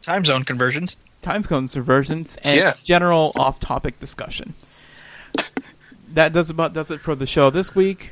[0.02, 0.96] Time zone conversions.
[1.28, 2.74] Time code conversions, and Yeah.
[2.84, 4.54] general off-topic discussion.
[6.14, 8.12] That does about does it for the show this week.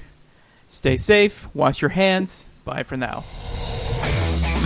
[0.68, 1.48] Stay safe.
[1.54, 2.46] Wash your hands.
[2.66, 3.24] Bye for now.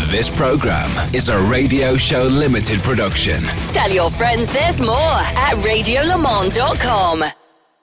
[0.09, 3.43] This program is a Radio Show Limited production.
[3.71, 7.23] Tell your friends there's more at radiolemans.com.